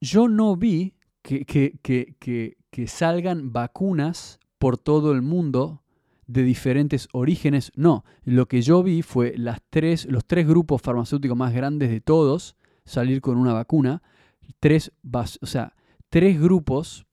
Yo 0.00 0.26
no 0.26 0.56
vi 0.56 0.96
que, 1.22 1.44
que, 1.46 2.86
salgan 2.88 3.52
vacunas 3.52 4.40
por 4.58 4.76
todo 4.76 5.12
el 5.12 5.22
mundo 5.22 5.84
de 6.26 6.42
diferentes 6.42 7.08
orígenes. 7.12 7.70
No, 7.76 8.04
lo 8.24 8.48
que 8.48 8.60
yo 8.60 8.82
vi 8.82 9.02
fue 9.02 9.34
las 9.38 9.60
tres, 9.70 10.06
los 10.06 10.24
tres 10.24 10.44
grupos 10.44 10.82
farmacéuticos 10.82 11.36
más 11.36 11.54
grandes 11.54 11.90
de 11.90 12.00
todos 12.00 12.56
salir 12.84 13.20
con 13.20 13.36
una 13.36 13.52
vacuna. 13.52 14.02
Tres, 14.58 14.90
o 15.40 15.46
sea, 15.46 15.76
tres 16.08 16.40
grupos 16.40 17.06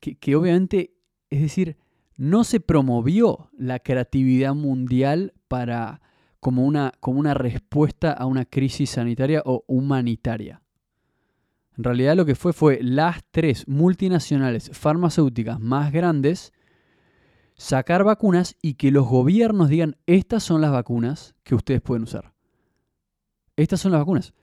que, 0.00 0.36
obviamente, 0.36 0.94
es 1.30 1.40
decir, 1.40 1.76
no 2.16 2.44
se 2.44 2.60
promovió 2.60 3.50
la 3.56 3.78
creatividad 3.78 4.54
mundial 4.54 5.34
para 5.48 6.00
como 6.40 6.64
una, 6.64 6.92
como 7.00 7.20
una 7.20 7.34
respuesta 7.34 8.12
a 8.12 8.26
una 8.26 8.44
crisis 8.44 8.90
sanitaria 8.90 9.42
o 9.44 9.64
humanitaria. 9.66 10.62
En 11.76 11.84
realidad 11.84 12.16
lo 12.16 12.24
que 12.24 12.34
fue 12.34 12.52
fue 12.52 12.78
las 12.82 13.22
tres 13.30 13.68
multinacionales 13.68 14.70
farmacéuticas 14.72 15.60
más 15.60 15.92
grandes 15.92 16.52
sacar 17.54 18.04
vacunas 18.04 18.56
y 18.62 18.74
que 18.74 18.90
los 18.90 19.06
gobiernos 19.06 19.68
digan, 19.68 19.96
estas 20.06 20.42
son 20.42 20.60
las 20.60 20.70
vacunas 20.70 21.34
que 21.42 21.54
ustedes 21.54 21.80
pueden 21.80 22.04
usar. 22.04 22.32
Estas 23.56 23.80
son 23.80 23.92
las 23.92 24.00
vacunas. 24.00 24.34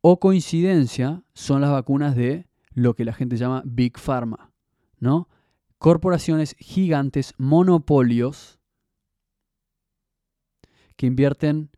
O 0.00 0.18
coincidencia, 0.18 1.22
son 1.34 1.60
las 1.60 1.70
vacunas 1.70 2.16
de 2.16 2.46
lo 2.74 2.94
que 2.94 3.04
la 3.04 3.12
gente 3.12 3.36
llama 3.36 3.62
Big 3.64 3.98
Pharma, 3.98 4.52
¿no? 4.98 5.28
Corporaciones 5.78 6.56
gigantes, 6.58 7.34
monopolios, 7.38 8.58
que 10.96 11.06
invierten, 11.06 11.70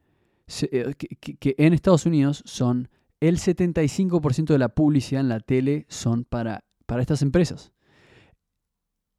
eh, 0.71 0.95
que, 0.97 1.55
en 1.59 1.73
Estados 1.73 2.07
Unidos 2.07 2.43
son 2.45 2.89
el 3.21 3.39
75% 3.39 4.47
de 4.47 4.59
la 4.59 4.69
publicidad 4.69 5.21
en 5.21 5.29
la 5.29 5.41
tele 5.41 5.87
son 5.89 6.25
para, 6.25 6.65
para 6.87 7.01
estas 7.01 7.23
empresas. 7.23 7.73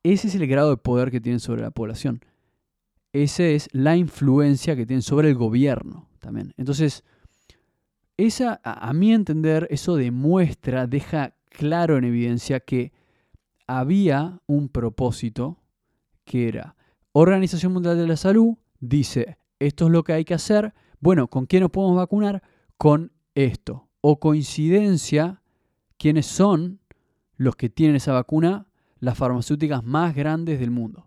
Ese 0.04 0.28
es 0.28 0.36
el 0.36 0.48
grado 0.48 0.70
de 0.70 0.78
poder 0.78 1.12
que 1.12 1.20
tienen 1.20 1.40
sobre 1.40 1.62
la 1.62 1.72
población. 1.72 2.22
Esa 3.12 3.44
es 3.44 3.68
la 3.72 3.98
influencia 3.98 4.76
que 4.76 4.86
tienen 4.86 5.02
sobre 5.02 5.30
el 5.30 5.36
gobierno 5.36 6.08
también. 6.20 6.54
Entonces, 6.58 7.04
esa, 8.18 8.60
a, 8.64 8.94
mi 8.94 9.14
entender, 9.14 9.68
eso 9.70 9.96
demuestra, 9.96 10.88
deja 10.88 11.36
claro 11.58 11.98
en 11.98 12.04
evidencia 12.04 12.60
que 12.60 12.94
había 13.66 14.40
un 14.46 14.70
propósito 14.70 15.58
que 16.24 16.48
era 16.48 16.76
Organización 17.12 17.74
Mundial 17.74 17.98
de 17.98 18.08
la 18.08 18.16
Salud 18.16 18.58
dice, 18.80 19.40
esto 19.58 19.88
es 19.88 19.92
lo 19.92 20.04
que 20.04 20.14
hay 20.14 20.24
que 20.24 20.36
hacer, 20.36 20.76
bueno, 21.00 21.28
¿con 21.28 21.48
quién 21.48 21.64
nos 21.64 21.72
podemos 21.72 21.98
vacunar? 21.98 22.44
Con 22.78 23.12
esto. 23.34 23.90
O 24.02 24.20
coincidencia, 24.20 25.42
¿quiénes 25.98 26.28
son 26.28 26.80
los 27.36 27.56
que 27.56 27.70
tienen 27.70 27.96
esa 27.96 28.14
vacuna? 28.14 28.68
las 29.00 29.18
farmacéuticas 29.18 29.84
más 29.84 30.16
grandes 30.16 30.60
del 30.60 30.72
mundo. 30.72 31.07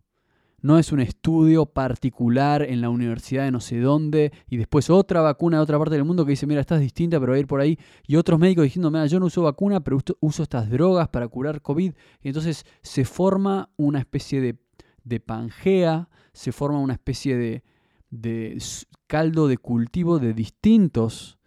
No 0.63 0.79
es 0.79 0.93
un 0.93 1.01
estudio 1.01 1.67
particular 1.67 2.63
en 2.63 2.81
la 2.81 2.91
universidad 2.91 3.45
de 3.45 3.51
no 3.51 3.61
sé 3.61 3.81
dónde 3.81 4.33
y 4.49 4.57
después 4.57 4.91
otra 4.91 5.21
vacuna 5.23 5.57
de 5.57 5.63
otra 5.63 5.79
parte 5.79 5.95
del 5.95 6.05
mundo 6.05 6.25
que 6.25 6.31
dice, 6.31 6.47
mira, 6.47 6.61
estás 6.61 6.81
distinta, 6.81 7.19
pero 7.19 7.33
va 7.33 7.37
a 7.37 7.41
ir 7.41 7.47
por 7.47 7.61
ahí. 7.61 7.79
Y 8.07 8.17
otros 8.17 8.39
médicos 8.39 8.65
diciendo, 8.65 8.91
mira, 8.91 9.07
yo 9.07 9.19
no 9.21 9.27
uso 9.27 9.43
vacuna, 9.43 9.81
pero 9.81 9.99
uso 10.21 10.43
estas 10.43 10.71
drogas 10.71 11.09
para 11.09 11.29
curar 11.29 11.63
COVID. 11.63 11.93
Y 12.23 12.29
entonces 12.29 12.67
se 12.83 13.05
forma 13.05 13.71
una 13.77 14.01
especie 14.01 14.41
de, 14.41 14.59
de 15.05 15.21
pangea, 15.21 16.09
se 16.33 16.53
forma 16.53 16.79
una 16.79 16.95
especie 16.95 17.37
de, 17.37 17.65
de 18.11 18.63
caldo 19.07 19.49
de 19.49 19.57
cultivo 19.57 20.19
de 20.19 20.35
distintos 20.35 21.39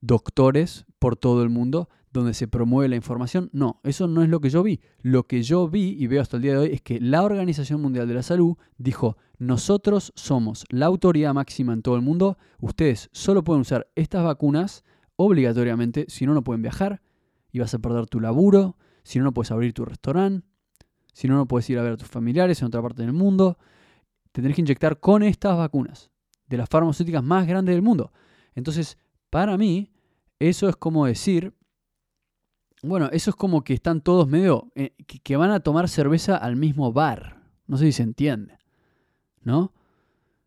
doctores 0.00 0.86
por 0.98 1.16
todo 1.16 1.42
el 1.42 1.48
mundo 1.48 1.88
donde 2.12 2.34
se 2.34 2.48
promueve 2.48 2.88
la 2.88 2.96
información. 2.96 3.50
No, 3.52 3.80
eso 3.84 4.08
no 4.08 4.22
es 4.22 4.28
lo 4.28 4.40
que 4.40 4.50
yo 4.50 4.62
vi. 4.62 4.80
Lo 5.00 5.26
que 5.26 5.42
yo 5.42 5.68
vi 5.68 5.96
y 5.98 6.06
veo 6.06 6.22
hasta 6.22 6.36
el 6.36 6.42
día 6.42 6.52
de 6.52 6.58
hoy 6.58 6.70
es 6.72 6.82
que 6.82 7.00
la 7.00 7.22
Organización 7.22 7.80
Mundial 7.80 8.08
de 8.08 8.14
la 8.14 8.22
Salud 8.22 8.56
dijo, 8.78 9.16
nosotros 9.38 10.12
somos 10.16 10.64
la 10.70 10.86
autoridad 10.86 11.32
máxima 11.34 11.72
en 11.72 11.82
todo 11.82 11.96
el 11.96 12.02
mundo, 12.02 12.36
ustedes 12.58 13.08
solo 13.12 13.44
pueden 13.44 13.62
usar 13.62 13.88
estas 13.94 14.24
vacunas 14.24 14.84
obligatoriamente, 15.16 16.06
si 16.08 16.26
no, 16.26 16.34
no 16.34 16.42
pueden 16.42 16.62
viajar 16.62 17.00
y 17.52 17.58
vas 17.58 17.74
a 17.74 17.78
perder 17.78 18.06
tu 18.06 18.20
laburo, 18.20 18.76
si 19.02 19.18
no, 19.18 19.24
no 19.24 19.32
puedes 19.32 19.50
abrir 19.50 19.72
tu 19.72 19.84
restaurante, 19.84 20.46
si 21.12 21.28
no, 21.28 21.36
no 21.36 21.46
puedes 21.46 21.68
ir 21.70 21.78
a 21.78 21.82
ver 21.82 21.92
a 21.92 21.96
tus 21.96 22.08
familiares 22.08 22.60
en 22.60 22.68
otra 22.68 22.82
parte 22.82 23.02
del 23.02 23.12
mundo. 23.12 23.58
Te 24.32 24.42
tenés 24.42 24.54
que 24.54 24.62
inyectar 24.62 25.00
con 25.00 25.22
estas 25.22 25.56
vacunas, 25.56 26.10
de 26.46 26.56
las 26.56 26.68
farmacéuticas 26.68 27.22
más 27.22 27.46
grandes 27.46 27.74
del 27.74 27.82
mundo. 27.82 28.12
Entonces, 28.54 28.98
para 29.30 29.56
mí, 29.56 29.92
eso 30.38 30.68
es 30.68 30.76
como 30.76 31.06
decir, 31.06 31.54
bueno, 32.82 33.08
eso 33.12 33.30
es 33.30 33.36
como 33.36 33.62
que 33.62 33.74
están 33.74 34.00
todos 34.00 34.28
medio. 34.28 34.70
Eh, 34.74 34.94
que, 35.06 35.36
van 35.36 35.50
a 35.50 35.60
tomar 35.60 35.88
cerveza 35.88 36.36
al 36.36 36.56
mismo 36.56 36.92
bar. 36.92 37.42
No 37.66 37.76
sé 37.76 37.86
si 37.86 37.92
se 37.92 38.02
entiende. 38.02 38.58
¿No? 39.42 39.72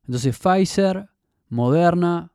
Entonces 0.06 0.38
Pfizer, 0.38 1.10
Moderna, 1.50 2.32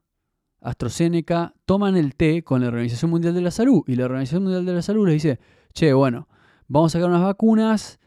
AstraZeneca 0.61 1.53
toman 1.65 1.95
el 1.95 2.15
té 2.15 2.43
con 2.43 2.61
la 2.61 2.67
Organización 2.67 3.11
Mundial 3.11 3.33
de 3.33 3.41
la 3.41 3.51
Salud. 3.51 3.83
Y 3.87 3.95
la 3.95 4.05
Organización 4.05 4.43
Mundial 4.43 4.65
de 4.65 4.73
la 4.73 4.81
Salud 4.81 5.05
les 5.05 5.21
dice: 5.21 5.39
Che, 5.73 5.93
bueno, 5.93 6.27
vamos 6.67 6.93
a 6.93 6.97
sacar 6.97 7.09
unas 7.09 7.23
vacunas. 7.23 7.99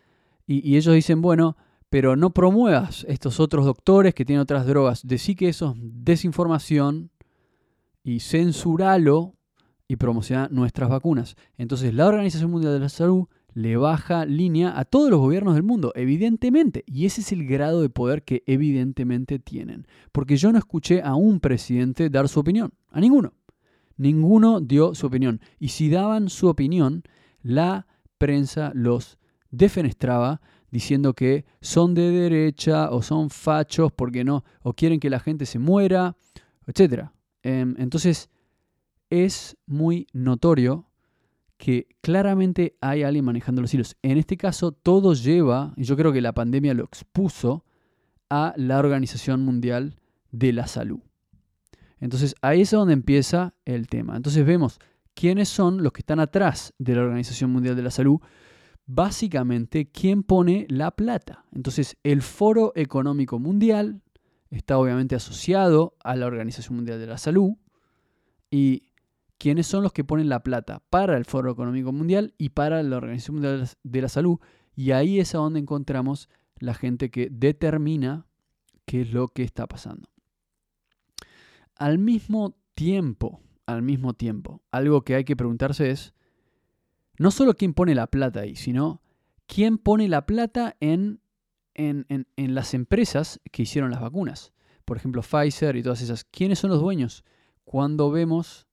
Y, 0.46 0.76
ellos 0.76 0.94
dicen: 0.94 1.22
Bueno, 1.22 1.56
pero 1.90 2.16
no 2.16 2.30
promuevas 2.30 3.04
estos 3.08 3.38
otros 3.38 3.64
doctores 3.64 4.14
que 4.14 4.24
tienen 4.24 4.42
otras 4.42 4.66
drogas. 4.66 5.06
Decí 5.06 5.34
que 5.34 5.48
eso 5.48 5.74
es 5.76 5.80
desinformación 6.04 7.10
y 8.02 8.20
censuralo 8.20 9.34
y 9.92 9.96
promocionar 9.96 10.50
nuestras 10.50 10.88
vacunas. 10.88 11.36
Entonces 11.58 11.92
la 11.92 12.06
Organización 12.06 12.50
Mundial 12.50 12.72
de 12.72 12.80
la 12.80 12.88
Salud 12.88 13.26
le 13.52 13.76
baja 13.76 14.24
línea 14.24 14.78
a 14.78 14.86
todos 14.86 15.10
los 15.10 15.20
gobiernos 15.20 15.52
del 15.52 15.64
mundo, 15.64 15.92
evidentemente. 15.94 16.82
Y 16.86 17.04
ese 17.04 17.20
es 17.20 17.30
el 17.30 17.46
grado 17.46 17.82
de 17.82 17.90
poder 17.90 18.22
que 18.22 18.42
evidentemente 18.46 19.38
tienen. 19.38 19.86
Porque 20.10 20.38
yo 20.38 20.50
no 20.50 20.58
escuché 20.58 21.02
a 21.02 21.14
un 21.14 21.40
presidente 21.40 22.08
dar 22.08 22.30
su 22.30 22.40
opinión, 22.40 22.72
a 22.90 23.00
ninguno. 23.00 23.34
Ninguno 23.98 24.62
dio 24.62 24.94
su 24.94 25.08
opinión. 25.08 25.42
Y 25.58 25.68
si 25.68 25.90
daban 25.90 26.30
su 26.30 26.48
opinión, 26.48 27.02
la 27.42 27.86
prensa 28.16 28.72
los 28.74 29.18
defenestraba 29.50 30.40
diciendo 30.70 31.12
que 31.12 31.44
son 31.60 31.92
de 31.92 32.10
derecha 32.10 32.90
o 32.90 33.02
son 33.02 33.28
fachos 33.28 33.92
porque 33.92 34.24
no, 34.24 34.42
o 34.62 34.72
quieren 34.72 35.00
que 35.00 35.10
la 35.10 35.20
gente 35.20 35.44
se 35.44 35.58
muera, 35.58 36.16
etc. 36.66 37.10
Em, 37.42 37.74
entonces, 37.76 38.30
es 39.12 39.58
muy 39.66 40.06
notorio 40.14 40.88
que 41.58 41.86
claramente 42.00 42.78
hay 42.80 43.02
alguien 43.02 43.26
manejando 43.26 43.60
los 43.60 43.74
hilos. 43.74 43.94
En 44.00 44.16
este 44.16 44.38
caso, 44.38 44.72
todo 44.72 45.12
lleva, 45.12 45.74
y 45.76 45.84
yo 45.84 45.98
creo 45.98 46.14
que 46.14 46.22
la 46.22 46.32
pandemia 46.32 46.72
lo 46.72 46.84
expuso, 46.84 47.66
a 48.30 48.54
la 48.56 48.78
Organización 48.78 49.44
Mundial 49.44 49.96
de 50.30 50.54
la 50.54 50.66
Salud. 50.66 51.00
Entonces, 52.00 52.34
ahí 52.40 52.62
es 52.62 52.70
donde 52.70 52.94
empieza 52.94 53.54
el 53.66 53.86
tema. 53.86 54.16
Entonces 54.16 54.46
vemos 54.46 54.80
quiénes 55.12 55.50
son 55.50 55.82
los 55.82 55.92
que 55.92 56.00
están 56.00 56.18
atrás 56.18 56.72
de 56.78 56.94
la 56.94 57.02
Organización 57.02 57.50
Mundial 57.50 57.76
de 57.76 57.82
la 57.82 57.90
Salud. 57.90 58.18
Básicamente, 58.86 59.90
quién 59.90 60.22
pone 60.22 60.66
la 60.70 60.90
plata. 60.90 61.44
Entonces, 61.52 61.98
el 62.02 62.22
Foro 62.22 62.72
Económico 62.74 63.38
Mundial 63.38 64.00
está 64.48 64.78
obviamente 64.78 65.14
asociado 65.16 65.96
a 66.02 66.16
la 66.16 66.24
Organización 66.24 66.76
Mundial 66.76 66.98
de 66.98 67.06
la 67.06 67.18
Salud 67.18 67.56
y 68.50 68.91
quiénes 69.42 69.66
son 69.66 69.82
los 69.82 69.92
que 69.92 70.04
ponen 70.04 70.28
la 70.28 70.44
plata 70.44 70.84
para 70.88 71.16
el 71.16 71.24
Foro 71.24 71.50
Económico 71.50 71.90
Mundial 71.90 72.32
y 72.38 72.50
para 72.50 72.80
la 72.84 72.96
Organización 72.96 73.34
Mundial 73.34 73.68
de 73.82 74.00
la 74.00 74.08
Salud. 74.08 74.38
Y 74.76 74.92
ahí 74.92 75.18
es 75.18 75.32
donde 75.32 75.58
encontramos 75.58 76.28
la 76.60 76.74
gente 76.74 77.10
que 77.10 77.28
determina 77.28 78.28
qué 78.84 79.00
es 79.00 79.12
lo 79.12 79.26
que 79.26 79.42
está 79.42 79.66
pasando. 79.66 80.08
Al 81.74 81.98
mismo 81.98 82.56
tiempo, 82.76 83.40
al 83.66 83.82
mismo 83.82 84.14
tiempo, 84.14 84.62
algo 84.70 85.02
que 85.02 85.16
hay 85.16 85.24
que 85.24 85.34
preguntarse 85.34 85.90
es, 85.90 86.14
no 87.18 87.32
solo 87.32 87.54
quién 87.54 87.74
pone 87.74 87.96
la 87.96 88.06
plata 88.06 88.42
ahí, 88.42 88.54
sino 88.54 89.02
quién 89.48 89.76
pone 89.76 90.08
la 90.08 90.24
plata 90.24 90.76
en, 90.78 91.20
en, 91.74 92.06
en 92.08 92.54
las 92.54 92.74
empresas 92.74 93.40
que 93.50 93.62
hicieron 93.62 93.90
las 93.90 94.00
vacunas. 94.00 94.52
Por 94.84 94.98
ejemplo, 94.98 95.20
Pfizer 95.20 95.74
y 95.74 95.82
todas 95.82 96.00
esas. 96.00 96.22
¿Quiénes 96.22 96.60
son 96.60 96.70
los 96.70 96.80
dueños? 96.80 97.24
Cuando 97.64 98.12
vemos 98.12 98.68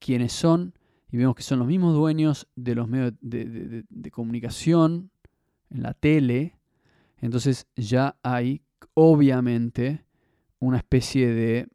quiénes 0.00 0.32
son 0.32 0.74
y 1.12 1.16
vemos 1.16 1.34
que 1.34 1.42
son 1.42 1.58
los 1.58 1.68
mismos 1.68 1.94
dueños 1.94 2.48
de 2.56 2.74
los 2.74 2.88
medios 2.88 3.12
de, 3.20 4.10
comunicación 4.10 5.10
en 5.70 5.82
la 5.82 5.94
tele, 5.94 6.56
entonces 7.18 7.68
ya 7.76 8.16
hay 8.22 8.62
obviamente 8.94 10.04
una 10.58 10.78
especie 10.78 11.28
de 11.28 11.68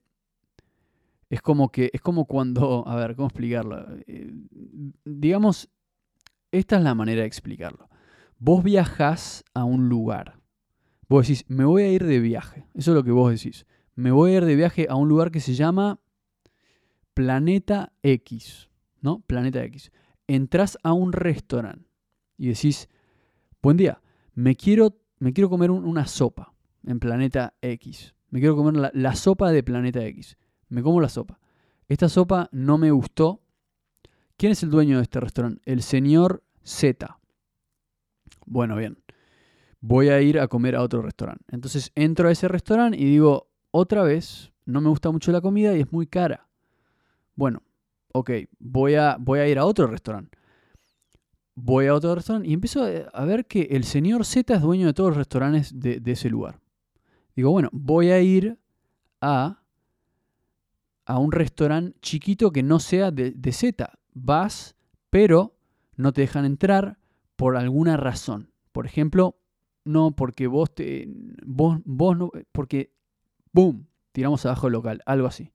es 1.29 1.41
como 1.41 1.71
que 1.71 1.89
es 1.93 2.01
como 2.01 2.25
cuando 2.25 2.87
a 2.87 2.95
ver 2.95 3.15
cómo 3.15 3.27
explicarlo 3.27 3.97
eh, 4.05 4.31
digamos 5.05 5.69
esta 6.51 6.77
es 6.77 6.83
la 6.83 6.95
manera 6.95 7.21
de 7.21 7.27
explicarlo. 7.27 7.89
Vos 8.37 8.63
viajas 8.63 9.43
a 9.53 9.65
un 9.65 9.89
lugar. 9.89 10.39
Vos 11.09 11.27
decís 11.27 11.45
me 11.47 11.65
voy 11.65 11.83
a 11.83 11.91
ir 11.91 12.05
de 12.05 12.19
viaje 12.19 12.65
eso 12.73 12.91
es 12.91 12.95
lo 12.95 13.03
que 13.03 13.11
vos 13.11 13.31
decís. 13.31 13.65
Me 13.95 14.11
voy 14.11 14.31
a 14.31 14.37
ir 14.37 14.45
de 14.45 14.55
viaje 14.55 14.87
a 14.89 14.95
un 14.95 15.07
lugar 15.07 15.31
que 15.31 15.39
se 15.39 15.53
llama 15.53 15.99
Planeta 17.15 17.93
X, 18.03 18.69
¿no? 19.01 19.21
Planeta 19.21 19.63
X. 19.63 19.91
Entrás 20.27 20.77
a 20.83 20.93
un 20.93 21.13
restaurante 21.13 21.89
y 22.37 22.49
decís, 22.49 22.89
buen 23.61 23.77
día, 23.77 24.01
me 24.33 24.55
quiero, 24.55 24.99
me 25.19 25.33
quiero 25.33 25.49
comer 25.49 25.71
una 25.71 26.05
sopa 26.05 26.53
en 26.85 26.99
Planeta 26.99 27.55
X. 27.61 28.13
Me 28.29 28.41
quiero 28.41 28.57
comer 28.57 28.75
la, 28.75 28.91
la 28.93 29.15
sopa 29.15 29.51
de 29.51 29.63
Planeta 29.63 30.05
X. 30.05 30.37
Me 30.67 30.83
como 30.83 30.99
la 30.99 31.07
sopa. 31.07 31.39
Esta 31.87 32.09
sopa 32.09 32.49
no 32.51 32.77
me 32.77 32.91
gustó. 32.91 33.41
¿Quién 34.35 34.51
es 34.51 34.61
el 34.63 34.69
dueño 34.69 34.97
de 34.97 35.03
este 35.03 35.21
restaurante? 35.21 35.61
El 35.65 35.83
señor 35.83 36.43
Z. 36.63 37.17
Bueno, 38.45 38.75
bien. 38.75 38.97
Voy 39.79 40.09
a 40.09 40.21
ir 40.21 40.37
a 40.37 40.49
comer 40.49 40.75
a 40.75 40.81
otro 40.81 41.01
restaurante. 41.01 41.45
Entonces 41.51 41.93
entro 41.95 42.27
a 42.27 42.31
ese 42.33 42.49
restaurante 42.49 42.97
y 42.97 43.05
digo, 43.05 43.49
otra 43.71 44.03
vez, 44.03 44.51
no 44.65 44.81
me 44.81 44.89
gusta 44.89 45.11
mucho 45.11 45.31
la 45.31 45.39
comida 45.39 45.77
y 45.77 45.81
es 45.81 45.93
muy 45.93 46.07
cara. 46.07 46.49
Bueno, 47.35 47.61
ok, 48.13 48.31
voy 48.59 48.95
a, 48.95 49.17
voy 49.19 49.39
a 49.39 49.47
ir 49.47 49.59
a 49.59 49.65
otro 49.65 49.87
restaurante. 49.87 50.37
Voy 51.55 51.87
a 51.87 51.93
otro 51.93 52.15
restaurante 52.15 52.49
y 52.49 52.53
empiezo 52.53 52.83
a, 52.83 53.25
ver 53.25 53.45
que 53.45 53.63
el 53.71 53.85
señor 53.85 54.25
Z 54.25 54.53
es 54.53 54.61
dueño 54.61 54.87
de 54.87 54.93
todos 54.93 55.11
los 55.11 55.17
restaurantes 55.17 55.79
de, 55.79 56.01
ese 56.05 56.29
lugar. 56.29 56.59
Digo, 57.35 57.51
bueno, 57.51 57.69
voy 57.71 58.11
a 58.11 58.21
ir 58.21 58.57
a, 59.21 59.61
a 61.05 61.19
un 61.19 61.31
restaurante 61.31 61.97
chiquito 62.01 62.51
que 62.51 62.63
no 62.63 62.79
sea 62.79 63.11
de, 63.11 63.31
de 63.31 63.51
Z. 63.51 63.89
Vas, 64.13 64.75
pero 65.09 65.55
no 65.95 66.11
te 66.11 66.21
dejan 66.21 66.45
entrar 66.45 66.97
por 67.35 67.55
alguna 67.57 67.97
razón. 67.97 68.51
Por 68.71 68.85
ejemplo, 68.85 69.37
no 69.85 70.11
porque 70.11 70.47
vos 70.47 70.73
te. 70.73 71.07
Vos, 71.45 71.79
vos 71.85 72.17
no. 72.17 72.31
Porque. 72.51 72.91
¡Boom! 73.53 73.87
Tiramos 74.11 74.45
abajo 74.45 74.67
el 74.67 74.73
local. 74.73 75.01
Algo 75.05 75.27
así. 75.27 75.51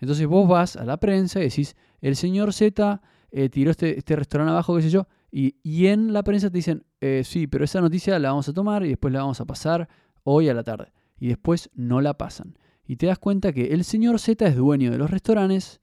Entonces 0.00 0.26
vos 0.26 0.48
vas 0.48 0.76
a 0.76 0.84
la 0.84 0.98
prensa 0.98 1.40
y 1.40 1.44
decís, 1.44 1.76
el 2.00 2.16
señor 2.16 2.52
Z 2.52 3.00
eh, 3.30 3.48
tiró 3.48 3.70
este, 3.70 3.98
este, 3.98 4.16
restaurante 4.16 4.50
abajo, 4.50 4.76
qué 4.76 4.82
sé 4.82 4.90
yo, 4.90 5.06
y, 5.30 5.56
y 5.62 5.86
en 5.86 6.12
la 6.12 6.22
prensa 6.22 6.50
te 6.50 6.58
dicen, 6.58 6.84
eh, 7.00 7.22
sí, 7.24 7.46
pero 7.46 7.64
esa 7.64 7.80
noticia 7.80 8.18
la 8.18 8.30
vamos 8.30 8.48
a 8.48 8.52
tomar 8.52 8.84
y 8.84 8.88
después 8.88 9.12
la 9.12 9.20
vamos 9.20 9.40
a 9.40 9.44
pasar 9.44 9.88
hoy 10.24 10.48
a 10.48 10.54
la 10.54 10.64
tarde. 10.64 10.92
Y 11.18 11.28
después 11.28 11.70
no 11.74 12.00
la 12.00 12.14
pasan. 12.14 12.58
Y 12.86 12.96
te 12.96 13.06
das 13.06 13.18
cuenta 13.18 13.52
que 13.52 13.66
el 13.66 13.84
señor 13.84 14.18
Z 14.18 14.46
es 14.46 14.56
dueño 14.56 14.90
de 14.90 14.98
los 14.98 15.10
restaurantes, 15.10 15.80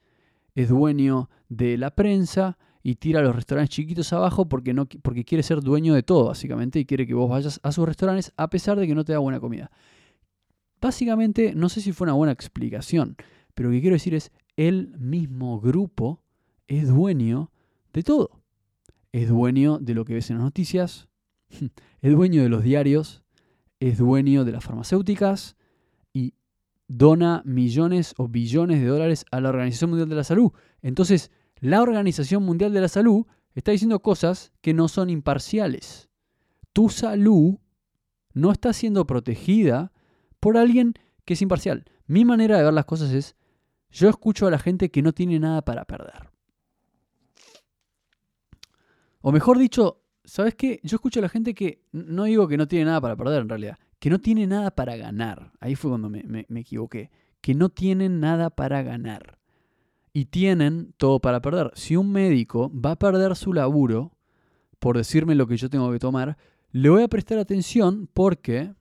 es 0.55 0.69
dueño 0.69 1.29
de 1.47 1.77
la 1.77 1.91
prensa 1.91 2.57
y 2.83 2.95
tira 2.95 3.21
los 3.21 3.35
restaurantes 3.35 3.69
chiquitos 3.69 4.11
abajo 4.13 4.49
porque, 4.49 4.73
no, 4.73 4.87
porque 4.87 5.23
quiere 5.23 5.43
ser 5.43 5.61
dueño 5.61 5.93
de 5.93 6.03
todo, 6.03 6.25
básicamente, 6.25 6.79
y 6.79 6.85
quiere 6.85 7.05
que 7.05 7.13
vos 7.13 7.29
vayas 7.29 7.59
a 7.63 7.71
sus 7.71 7.87
restaurantes 7.87 8.33
a 8.35 8.49
pesar 8.49 8.79
de 8.79 8.87
que 8.87 8.95
no 8.95 9.05
te 9.05 9.13
da 9.13 9.19
buena 9.19 9.39
comida. 9.39 9.71
Básicamente, 10.81 11.53
no 11.55 11.69
sé 11.69 11.81
si 11.81 11.91
fue 11.91 12.05
una 12.05 12.13
buena 12.13 12.33
explicación, 12.33 13.15
pero 13.57 13.69
lo 13.69 13.73
que 13.73 13.81
quiero 13.81 13.95
decir 13.95 14.13
es, 14.13 14.31
el 14.55 14.95
mismo 14.99 15.59
grupo 15.59 16.21
es 16.67 16.89
dueño 16.89 17.51
de 17.91 18.03
todo. 18.03 18.43
Es 19.11 19.29
dueño 19.29 19.79
de 19.79 19.95
lo 19.95 20.05
que 20.05 20.13
ves 20.13 20.29
en 20.29 20.37
las 20.37 20.43
noticias, 20.43 21.07
es 21.49 22.11
dueño 22.11 22.43
de 22.43 22.49
los 22.49 22.61
diarios, 22.61 23.23
es 23.79 23.97
dueño 23.97 24.45
de 24.45 24.51
las 24.51 24.63
farmacéuticas 24.63 25.55
y 26.13 26.35
dona 26.87 27.41
millones 27.45 28.13
o 28.17 28.27
billones 28.27 28.79
de 28.79 28.85
dólares 28.85 29.25
a 29.31 29.41
la 29.41 29.49
Organización 29.49 29.89
Mundial 29.89 30.09
de 30.09 30.15
la 30.17 30.23
Salud. 30.23 30.51
Entonces, 30.83 31.31
la 31.59 31.81
Organización 31.81 32.43
Mundial 32.43 32.71
de 32.73 32.81
la 32.81 32.89
Salud 32.89 33.25
está 33.55 33.71
diciendo 33.71 34.03
cosas 34.03 34.53
que 34.61 34.75
no 34.75 34.87
son 34.87 35.09
imparciales. 35.09 36.09
Tu 36.73 36.89
salud 36.89 37.55
no 38.33 38.51
está 38.51 38.71
siendo 38.71 39.07
protegida 39.07 39.91
por 40.39 40.57
alguien 40.57 40.93
que 41.25 41.33
es 41.33 41.41
imparcial. 41.41 41.85
Mi 42.05 42.23
manera 42.23 42.59
de 42.59 42.63
ver 42.63 42.73
las 42.75 42.85
cosas 42.85 43.11
es, 43.13 43.35
yo 43.91 44.09
escucho 44.09 44.47
a 44.47 44.51
la 44.51 44.59
gente 44.59 44.91
que 44.91 45.01
no 45.01 45.13
tiene 45.13 45.39
nada 45.39 45.63
para 45.63 45.85
perder. 45.85 46.29
O 49.21 49.31
mejor 49.31 49.57
dicho, 49.57 50.03
¿sabes 50.23 50.55
qué? 50.55 50.79
Yo 50.83 50.95
escucho 50.95 51.19
a 51.19 51.23
la 51.23 51.29
gente 51.29 51.53
que, 51.53 51.83
no 51.91 52.25
digo 52.25 52.47
que 52.47 52.57
no 52.57 52.67
tiene 52.67 52.85
nada 52.85 53.01
para 53.01 53.15
perder 53.15 53.41
en 53.41 53.49
realidad, 53.49 53.77
que 53.99 54.09
no 54.09 54.19
tiene 54.19 54.47
nada 54.47 54.71
para 54.71 54.95
ganar. 54.95 55.51
Ahí 55.59 55.75
fue 55.75 55.91
cuando 55.91 56.09
me, 56.09 56.45
equivoqué. 56.55 57.09
Que 57.41 57.53
no 57.53 57.69
tienen 57.69 58.19
nada 58.19 58.49
para 58.49 58.83
ganar. 58.83 59.39
Y 60.13 60.25
tienen 60.25 60.93
todo 60.97 61.19
para 61.19 61.41
perder. 61.41 61.71
Si 61.75 61.95
un 61.95 62.11
médico 62.11 62.71
va 62.73 62.91
a 62.91 62.99
perder 62.99 63.35
su 63.35 63.53
laburo 63.53 64.17
por 64.79 64.97
decirme 64.97 65.35
lo 65.35 65.47
que 65.47 65.57
yo 65.57 65.69
tengo 65.69 65.91
que 65.91 65.99
tomar, 65.99 66.37
le 66.71 66.89
voy 66.89 67.03
a 67.03 67.07
prestar 67.07 67.39
atención 67.39 68.07
porque 68.13 68.73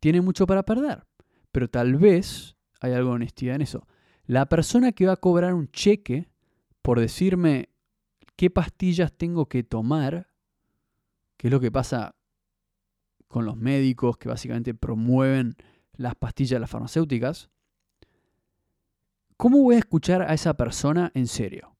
tiene 0.00 0.20
mucho 0.20 0.46
para 0.46 0.64
perder. 0.64 1.04
Pero 1.52 1.68
tal 1.68 1.96
vez 1.96 2.56
hay 2.80 2.92
algo 2.92 3.10
de 3.10 3.16
honestidad 3.16 3.56
en 3.56 3.62
eso. 3.62 3.86
La 4.28 4.46
persona 4.46 4.92
que 4.92 5.06
va 5.06 5.14
a 5.14 5.16
cobrar 5.16 5.54
un 5.54 5.70
cheque 5.70 6.28
por 6.82 7.00
decirme 7.00 7.70
qué 8.36 8.50
pastillas 8.50 9.10
tengo 9.16 9.46
que 9.46 9.62
tomar, 9.62 10.28
que 11.38 11.48
es 11.48 11.50
lo 11.50 11.60
que 11.60 11.72
pasa 11.72 12.14
con 13.26 13.46
los 13.46 13.56
médicos 13.56 14.18
que 14.18 14.28
básicamente 14.28 14.74
promueven 14.74 15.56
las 15.94 16.14
pastillas 16.14 16.56
de 16.56 16.60
las 16.60 16.68
farmacéuticas, 16.68 17.48
¿cómo 19.38 19.62
voy 19.62 19.76
a 19.76 19.78
escuchar 19.78 20.20
a 20.20 20.34
esa 20.34 20.52
persona 20.58 21.10
en 21.14 21.26
serio? 21.26 21.74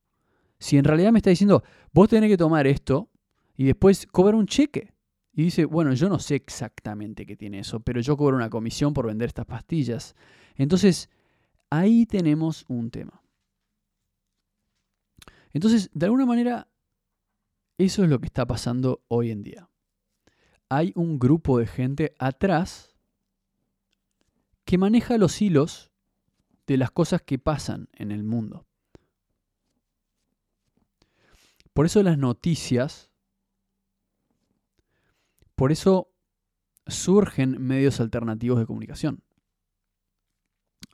Si 0.59 0.79
en 0.79 0.85
realidad 0.85 1.13
me 1.13 1.19
está 1.19 1.29
diciendo, 1.29 1.63
vos 1.93 2.09
tenés 2.09 2.31
que 2.31 2.39
tomar 2.39 2.67
esto 2.67 3.11
y 3.59 3.65
después 3.65 4.07
cobrar 4.07 4.37
un 4.37 4.47
cheque. 4.47 4.95
Y 5.35 5.43
dice, 5.43 5.67
bueno, 5.67 5.93
yo 5.93 6.09
no 6.09 6.19
sé 6.19 6.37
exactamente 6.37 7.27
qué 7.27 7.37
tiene 7.37 7.59
eso, 7.59 7.81
pero 7.81 8.01
yo 8.01 8.17
cobro 8.17 8.37
una 8.37 8.49
comisión 8.49 8.95
por 8.95 9.07
vender 9.07 9.27
estas 9.27 9.45
pastillas. 9.45 10.17
Entonces, 10.57 11.11
Ahí 11.71 12.07
tenemos 12.07 12.65
un 12.69 12.91
tema. 12.91 13.23
Entonces, 15.53 15.91
de 15.93 16.07
alguna 16.07 16.27
manera, 16.27 16.69
eso 17.79 18.03
es 18.03 18.11
lo 18.11 18.19
que 18.21 18.27
está 18.27 18.47
pasando 18.47 19.03
hoy 19.09 19.31
en 19.31 19.43
día. 19.43 19.69
Hay 20.69 20.93
un 20.95 21.19
grupo 21.19 21.59
de 21.59 21.67
gente 21.67 22.15
atrás 22.19 22.95
que 24.65 24.79
maneja 24.79 25.17
los 25.17 25.41
hilos 25.41 25.91
de 26.67 26.77
las 26.77 26.91
cosas 26.91 27.23
que 27.23 27.39
pasan 27.39 27.89
en 27.95 28.11
el 28.13 28.23
mundo. 28.23 28.67
Por 31.73 31.87
eso 31.87 32.03
las 32.03 32.19
noticias, 32.19 33.11
por 35.55 35.73
eso 35.73 36.11
surgen 36.87 37.63
medios 37.63 38.01
alternativos 38.01 38.59
de 38.59 38.67
comunicación. 38.67 39.23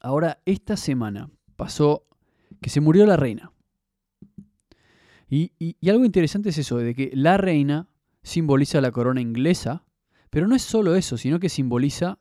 Ahora, 0.01 0.41
esta 0.45 0.77
semana 0.77 1.31
pasó 1.57 2.07
que 2.61 2.71
se 2.71 2.81
murió 2.81 3.07
la 3.07 3.17
reina. 3.17 3.53
Y, 5.29 5.51
algo 5.89 6.05
interesante 6.05 6.51
es 6.51 6.59
eso, 6.59 6.79
de 6.79 6.95
que 6.95 7.11
la 7.15 7.37
reina 7.37 7.89
simboliza 8.23 8.81
la 8.81 8.93
corona 8.93 9.21
inglesa, 9.21 9.85
pero 10.31 10.47
no 10.47 10.55
es 10.55 10.63
solo 10.63 10.95
eso, 10.95 11.17
sino 11.17 11.41
que 11.41 11.49
simboliza 11.49 12.19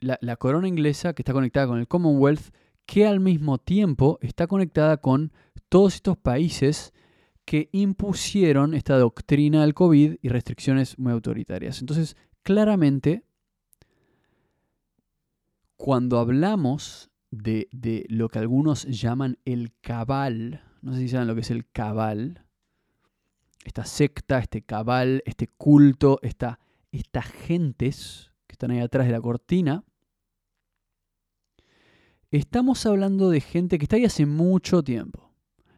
la, 0.00 0.18
la, 0.20 0.36
corona 0.36 0.68
inglesa 0.68 1.14
que 1.14 1.22
está 1.22 1.32
conectada 1.32 1.66
con 1.66 1.78
el 1.78 1.88
Commonwealth, 1.88 2.52
que 2.86 3.06
al 3.06 3.20
mismo 3.20 3.58
tiempo 3.58 4.18
está 4.20 4.46
conectada 4.46 4.98
con 4.98 5.32
todos 5.68 5.94
estos 5.94 6.18
países 6.18 6.92
que 7.44 7.68
impusieron 7.72 8.74
esta 8.74 8.98
doctrina 8.98 9.62
del 9.62 9.74
COVID 9.74 10.16
y 10.20 10.28
restricciones 10.28 10.98
muy 10.98 11.12
autoritarias. 11.12 11.80
Entonces, 11.80 12.16
claramente 12.42 13.24
cuando 15.80 16.18
hablamos 16.18 17.10
de, 17.30 18.04
lo 18.10 18.28
que 18.28 18.38
algunos 18.38 18.84
llaman 18.84 19.38
el 19.46 19.72
cabal, 19.80 20.62
no 20.82 20.92
sé 20.92 21.00
si 21.00 21.08
saben 21.08 21.26
lo 21.26 21.34
que 21.34 21.40
es 21.40 21.50
el 21.50 21.66
cabal, 21.70 22.44
esta 23.64 23.86
secta, 23.86 24.40
este 24.40 24.60
cabal, 24.60 25.22
este 25.24 25.46
culto, 25.48 26.18
esta, 26.20 26.60
estas 26.92 27.24
gentes 27.24 28.30
que 28.46 28.52
están 28.52 28.72
ahí 28.72 28.80
atrás 28.80 29.06
de 29.06 29.12
la 29.12 29.22
cortina, 29.22 29.82
estamos 32.30 32.84
hablando 32.84 33.30
de 33.30 33.40
gente 33.40 33.78
que 33.78 33.86
está 33.86 33.96
ahí 33.96 34.04
hace 34.04 34.26
mucho 34.26 34.82
tiempo, 34.84 35.32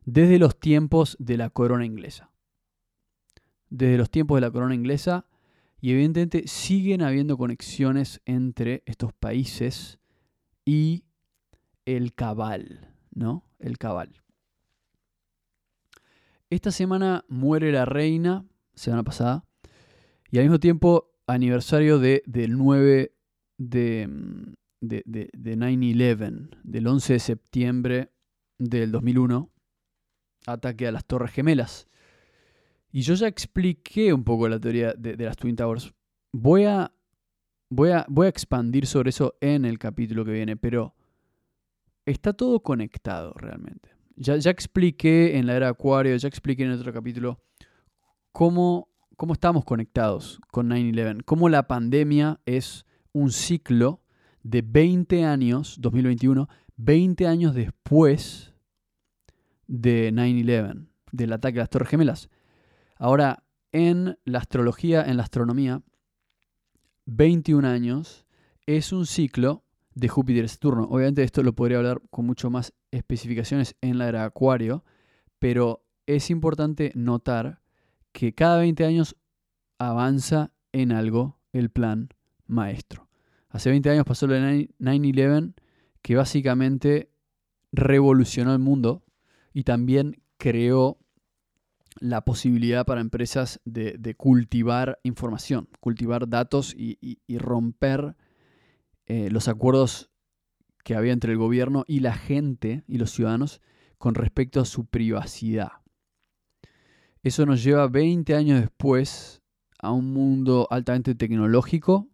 desde 0.05 0.41
los 0.41 0.59
tiempos 0.59 1.17
de 1.21 1.37
la 1.37 1.49
corona 1.49 1.87
inglesa. 1.87 2.33
Desde 3.71 3.99
los 3.99 4.11
tiempos 4.11 4.37
de 4.37 4.41
la 4.41 4.51
corona 4.51 4.75
inglesa 4.75 5.27
y 5.83 5.91
evidentemente 5.91 6.47
siguen 6.47 7.03
habiendo 7.03 7.37
conexiones 7.37 8.23
entre 8.25 8.85
estos 8.87 9.13
países 9.13 9.99
y 10.65 11.05
el 11.85 12.15
cabal, 12.15 12.95
¿no? 13.11 13.45
El 13.59 13.79
cabal. 13.79 14.23
Esta 16.51 16.71
semana 16.71 17.25
muere 17.29 17.73
la 17.73 17.85
reina, 17.85 18.47
semana 18.75 19.03
pasada, 19.03 19.45
y 20.31 20.39
al 20.39 20.45
mismo 20.45 20.61
tiempo 20.61 21.11
aniversario 21.27 21.99
de, 21.99 22.23
del 22.27 22.57
9 22.57 23.17
de, 23.59 24.09
de, 24.81 25.03
de, 25.05 25.31
de 25.33 25.59
9-11, 25.59 26.61
del 26.63 26.87
11 26.87 27.13
de 27.15 27.19
septiembre 27.19 28.13
del 28.57 28.93
2001, 28.93 29.51
ataque 30.47 30.87
a 30.87 30.93
las 30.93 31.05
Torres 31.07 31.33
Gemelas. 31.33 31.89
Y 32.93 33.01
yo 33.01 33.15
ya 33.15 33.27
expliqué 33.27 34.13
un 34.13 34.23
poco 34.23 34.47
la 34.49 34.61
teoría 34.61 34.93
de, 34.93 35.17
las 35.17 35.37
Twin 35.37 35.57
Towers. 35.57 35.93
Voy 36.31 36.65
a, 36.65 36.93
voy, 37.71 37.91
a, 37.91 38.05
voy 38.07 38.27
a 38.27 38.29
expandir 38.29 38.87
sobre 38.87 39.11
eso 39.11 39.35
en 39.41 39.65
el 39.65 39.79
capítulo 39.79 40.27
que 40.27 40.33
viene, 40.33 40.59
pero 40.59 40.95
está 42.05 42.35
todo 42.35 42.61
conectado 42.61 43.33
realmente. 43.33 43.89
Ya, 44.17 44.37
ya 44.37 44.51
expliqué 44.51 45.39
en 45.39 45.47
la 45.47 45.57
era 45.57 45.71
Acuario, 45.71 46.15
ya 46.17 46.29
expliqué 46.29 46.65
en 46.65 46.73
otro 46.73 46.93
capítulo 46.93 47.41
cómo, 48.31 48.89
cómo 49.17 49.33
estamos 49.33 49.65
conectados 49.65 50.39
con 50.51 50.69
9-11, 50.69 51.25
cómo 51.25 51.49
la 51.49 51.67
pandemia 51.67 52.41
es 52.45 52.85
un 53.13 53.33
ciclo 53.33 54.03
de 54.43 54.61
20 54.61 55.25
años, 55.25 55.77
2021, 55.81 56.47
20 56.77 57.27
años 57.27 57.55
después 57.55 58.53
de 59.67 60.13
9-11, 60.13 60.89
del 61.11 61.33
ataque 61.33 61.59
a 61.59 61.63
las 61.63 61.71
Torres 61.71 61.89
Gemelas. 61.89 62.29
Ahora, 62.97 63.45
en 63.73 64.19
la 64.25 64.39
astrología, 64.39 65.03
en 65.03 65.17
la 65.17 65.23
astronomía, 65.23 65.83
21 67.07 67.67
años 67.67 68.27
es 68.67 68.93
un 68.93 69.07
ciclo 69.07 69.65
de 69.95 70.09
Júpiter-Saturno. 70.09 70.85
Obviamente 70.85 71.23
esto 71.23 71.43
lo 71.43 71.55
podría 71.55 71.79
hablar 71.79 72.01
con 72.11 72.27
mucho 72.27 72.51
más 72.51 72.73
especificaciones 72.91 73.77
en 73.81 73.99
la 73.99 74.09
era 74.09 74.25
Acuario, 74.25 74.85
pero 75.39 75.85
es 76.07 76.31
importante 76.31 76.93
notar 76.95 77.61
que 78.13 78.35
cada 78.35 78.59
20 78.59 78.85
años 78.85 79.17
avanza 79.79 80.53
en 80.73 80.93
algo 80.93 81.39
el 81.53 81.71
plan 81.71 82.11
maestro. 82.47 83.09
Hace 83.49 83.71
20 83.71 83.91
años 83.91 84.05
pasó 84.05 84.27
lo 84.27 84.35
de 84.35 84.71
9-11, 84.79 85.55
que 86.01 86.17
básicamente 86.17 87.11
revolucionó 87.73 88.53
el 88.53 88.59
mundo 88.59 89.05
y 89.53 89.65
también 89.65 90.23
creó 90.39 90.99
la 92.03 92.25
posibilidad 92.25 92.85
para 92.85 93.01
empresas 93.01 93.61
de, 93.65 94.15
cultivar 94.17 94.99
información, 95.05 95.69
cultivar 95.79 96.29
datos 96.29 96.75
y, 96.77 97.17
romper 97.39 98.17
eh, 99.07 99.29
los 99.31 99.47
acuerdos 99.47 100.11
que 100.83 100.97
había 100.97 101.13
entre 101.13 101.31
el 101.33 101.39
gobierno 101.39 101.85
y 101.87 102.01
la 102.01 102.15
gente 102.15 102.83
y 102.89 102.99
los 102.99 103.13
ciudadanos 103.13 103.61
con 103.99 104.17
respecto 104.17 104.61
a 104.61 104.65
su 104.65 104.87
privacidad. 104.87 105.71
Eso 107.23 107.47
nos 107.47 107.63
lleva 107.63 107.87
20 107.87 108.35
años 108.35 108.61
después 108.61 109.41
a 109.79 109.93
un 109.93 110.13
mundo 110.13 110.67
altamente 110.71 111.15
tecnológico, 111.15 112.09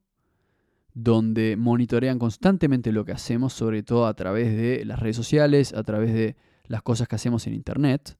donde 0.93 1.57
monitorean 1.57 2.19
constantemente 2.19 2.93
lo 2.93 3.07
que 3.07 3.13
hacemos, 3.13 3.55
sobre 3.55 3.83
todo 3.83 4.07
a 4.07 4.13
través 4.13 4.55
de 4.55 4.85
las 4.85 4.99
redes 5.01 5.17
sociales, 5.17 5.73
a 5.73 5.83
través 5.83 6.13
de 6.13 6.37
las 6.65 6.83
cosas 6.83 7.09
que 7.09 7.17
hacemos 7.17 7.47
en 7.47 7.55
Internet, 7.55 8.19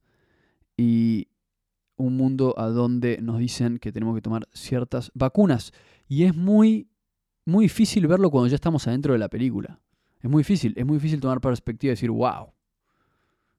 y 0.75 1.27
un 1.99 2.17
mundo 2.17 2.55
a 2.57 2.67
donde 2.67 3.19
nos 3.21 3.37
dicen 3.37 3.77
que 3.77 3.91
tenemos 3.91 4.15
que 4.15 4.21
tomar 4.21 4.47
ciertas 4.53 5.11
vacunas. 5.13 5.71
Y 6.07 6.23
es 6.23 6.35
muy, 6.35 6.89
muy 7.45 7.65
difícil 7.65 8.07
verlo 8.07 8.31
cuando 8.31 8.47
ya 8.47 8.55
estamos 8.55 8.87
adentro 8.87 9.13
de 9.13 9.19
la 9.19 9.29
película. 9.29 9.79
Es 10.21 10.29
muy 10.29 10.41
difícil, 10.41 10.73
es 10.75 10.85
muy 10.85 10.97
difícil 10.97 11.19
tomar 11.19 11.39
perspectiva 11.39 11.91
y 11.91 11.95
decir, 11.95 12.11
wow. 12.11 12.53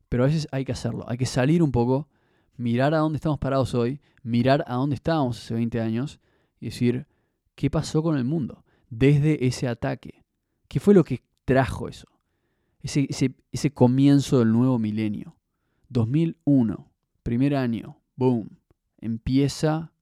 Pero 0.09 0.25
a 0.25 0.27
veces 0.27 0.49
hay 0.51 0.65
que 0.65 0.73
hacerlo, 0.73 1.05
hay 1.09 1.17
que 1.17 1.27
salir 1.27 1.63
un 1.63 1.71
poco 1.71 2.09
mirar 2.57 2.95
a 2.95 2.99
dónde 2.99 3.17
estamos 3.17 3.39
parados 3.39 3.75
hoy, 3.75 4.01
mirar 4.23 4.65
a 4.67 4.75
dónde 4.75 4.97
estábamos 4.97 5.39
hace 5.39 5.55
20 5.55 5.81
años 5.81 6.21
y 6.61 6.67
decir, 6.67 7.07
¿qué 7.55 7.71
pasó 7.71 8.03
con 8.03 8.17
el 8.17 8.25
mundo 8.25 8.65
desde 8.91 9.47
ese 9.47 9.69
ataque? 9.69 10.25
¿Qué 10.69 10.81
fue 10.81 10.95
lo 10.95 11.05
que 11.05 11.23
trajo 11.45 11.89
eso? 11.89 12.07
Ese, 12.83 13.09
ese, 13.53 13.71
comienzo 13.73 14.39
del 14.39 14.53
nuevo 14.53 14.79
milenio. 14.79 15.37
2001, 15.89 16.91
primer 17.23 17.55
año, 17.55 18.00
boom, 18.21 18.51
empieza 18.99 19.93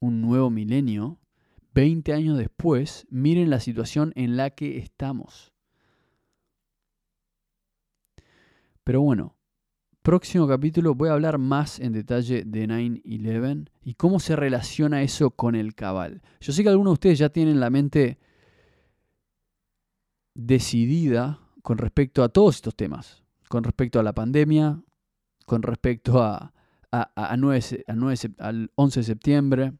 un 0.00 0.20
nuevo 0.20 0.50
milenio. 0.50 1.20
20 1.74 2.12
años 2.12 2.36
después, 2.36 3.06
miren 3.08 3.50
la 3.50 3.60
situación 3.60 4.12
en 4.16 4.36
la 4.36 4.50
que 4.50 4.78
estamos. 4.78 5.52
Pero 8.82 9.02
bueno, 9.02 9.36
próximo 10.02 10.48
capítulo 10.48 10.96
voy 10.96 11.10
a 11.10 11.12
hablar 11.12 11.38
más 11.38 11.78
en 11.78 11.92
detalle 11.92 12.42
de 12.44 12.66
9-11 12.66 13.70
y 13.84 13.94
cómo 13.94 14.18
se 14.18 14.34
relaciona 14.34 15.02
eso 15.02 15.30
con 15.30 15.54
el 15.54 15.76
cabal. 15.76 16.22
Yo 16.40 16.52
sé 16.52 16.64
que 16.64 16.68
algunos 16.68 16.90
de 16.90 16.94
ustedes 16.94 17.18
ya 17.20 17.28
tienen 17.28 17.60
la 17.60 17.70
mente 17.70 18.18
decidida 20.34 21.38
con 21.62 21.78
respecto 21.78 22.24
a 22.24 22.28
todos 22.28 22.56
estos 22.56 22.74
temas, 22.74 23.22
con 23.48 23.62
respecto 23.62 24.00
a 24.00 24.02
la 24.02 24.14
pandemia, 24.14 24.82
con 25.46 25.62
respecto 25.62 26.20
a, 26.20 26.52
a, 26.92 27.36
9, 27.36 27.84
al 28.38 28.70
11 28.74 29.00
de 29.00 29.04
septiembre. 29.04 29.72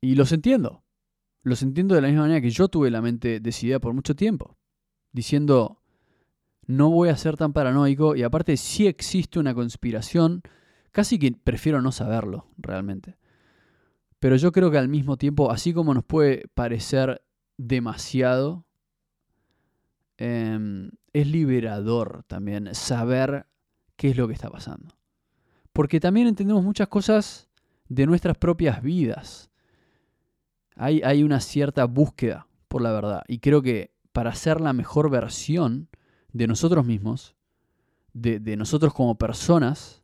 Y 0.00 0.14
los 0.16 0.32
entiendo. 0.32 0.82
Los 1.42 1.62
entiendo 1.62 1.94
de 1.94 2.00
la 2.00 2.08
misma 2.08 2.22
manera 2.22 2.40
que 2.40 2.50
yo 2.50 2.68
tuve 2.68 2.90
la 2.90 3.02
mente 3.02 3.40
decidida 3.40 3.78
por 3.78 3.92
mucho 3.92 4.16
tiempo, 4.16 4.56
diciendo, 5.12 5.82
no 6.66 6.90
voy 6.90 7.10
a 7.10 7.16
ser 7.16 7.36
tan 7.36 7.52
paranoico 7.52 8.16
y 8.16 8.22
aparte 8.22 8.56
si 8.56 8.86
existe 8.86 9.38
una 9.38 9.54
conspiración, 9.54 10.42
casi 10.90 11.18
que 11.18 11.32
prefiero 11.32 11.82
no 11.82 11.92
saberlo 11.92 12.48
realmente. 12.56 13.18
Pero 14.20 14.36
yo 14.36 14.52
creo 14.52 14.70
que 14.70 14.78
al 14.78 14.88
mismo 14.88 15.18
tiempo, 15.18 15.50
así 15.50 15.74
como 15.74 15.92
nos 15.92 16.04
puede 16.04 16.48
parecer 16.54 17.22
demasiado, 17.58 18.64
em, 20.16 20.92
es 21.12 21.26
liberador 21.26 22.24
también 22.26 22.74
saber 22.74 23.46
qué 23.96 24.10
es 24.10 24.16
lo 24.16 24.26
que 24.26 24.34
está 24.34 24.50
pasando. 24.50 24.96
Porque 25.72 26.00
también 26.00 26.26
entendemos 26.26 26.62
muchas 26.62 26.88
cosas 26.88 27.48
de 27.88 28.06
nuestras 28.06 28.36
propias 28.36 28.82
vidas. 28.82 29.50
Hay, 30.76 31.02
hay 31.02 31.22
una 31.22 31.40
cierta 31.40 31.84
búsqueda 31.84 32.46
por 32.68 32.82
la 32.82 32.92
verdad. 32.92 33.22
Y 33.28 33.38
creo 33.38 33.62
que 33.62 33.92
para 34.12 34.34
ser 34.34 34.60
la 34.60 34.72
mejor 34.72 35.10
versión, 35.10 35.88
de 36.34 36.48
nosotros 36.48 36.84
mismos, 36.84 37.36
de, 38.12 38.56
nosotros 38.56 38.92
como 38.92 39.16
personas, 39.16 40.02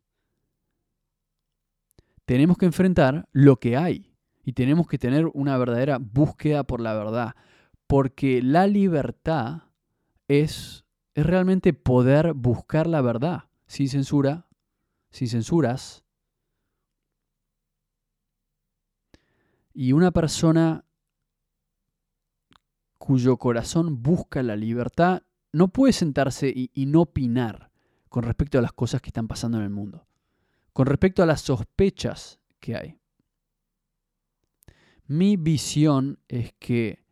tenemos 2.25 2.57
que 2.57 2.67
enfrentar 2.67 3.29
lo 3.33 3.57
que 3.57 3.77
hay 3.77 4.15
y 4.45 4.53
tenemos 4.53 4.87
que 4.87 4.97
tener 4.97 5.27
una 5.35 5.59
verdadera 5.59 5.99
búsqueda 5.99 6.63
por 6.63 6.81
la 6.81 6.95
verdad, 6.95 7.35
porque 7.87 8.41
la 8.43 8.69
libertad 8.69 9.65
es, 10.29 10.85
es 11.15 11.27
realmente 11.27 11.73
poder 11.75 12.33
buscar 12.33 12.87
la 12.87 13.03
verdad 13.03 13.50
sin 13.71 13.89
censura, 13.89 14.49
sin 15.13 15.29
censuras. 15.29 16.03
Y 19.73 19.93
una 19.93 20.11
persona 20.11 20.85
cuyo 22.99 23.37
corazón 23.37 24.03
busca 24.03 24.43
la 24.43 24.57
libertad 24.57 25.23
no 25.53 25.69
puede 25.69 25.93
sentarse 25.93 26.53
y, 26.53 26.87
no 26.87 27.03
opinar 27.03 27.71
con 28.09 28.25
respecto 28.25 28.59
a 28.59 28.63
las 28.63 28.73
cosas 28.73 29.01
que 29.01 29.11
están 29.11 29.29
pasando 29.29 29.59
en 29.59 29.65
el 29.65 29.71
mundo, 29.71 30.05
con 30.73 30.87
respecto 30.87 31.23
a 31.23 31.27
las 31.27 31.41
sospechas 31.41 32.41
que 32.59 32.75
hay. 32.75 32.99
Mi 35.07 35.37
visión 35.37 36.19
es 36.27 36.55
que 36.59 37.05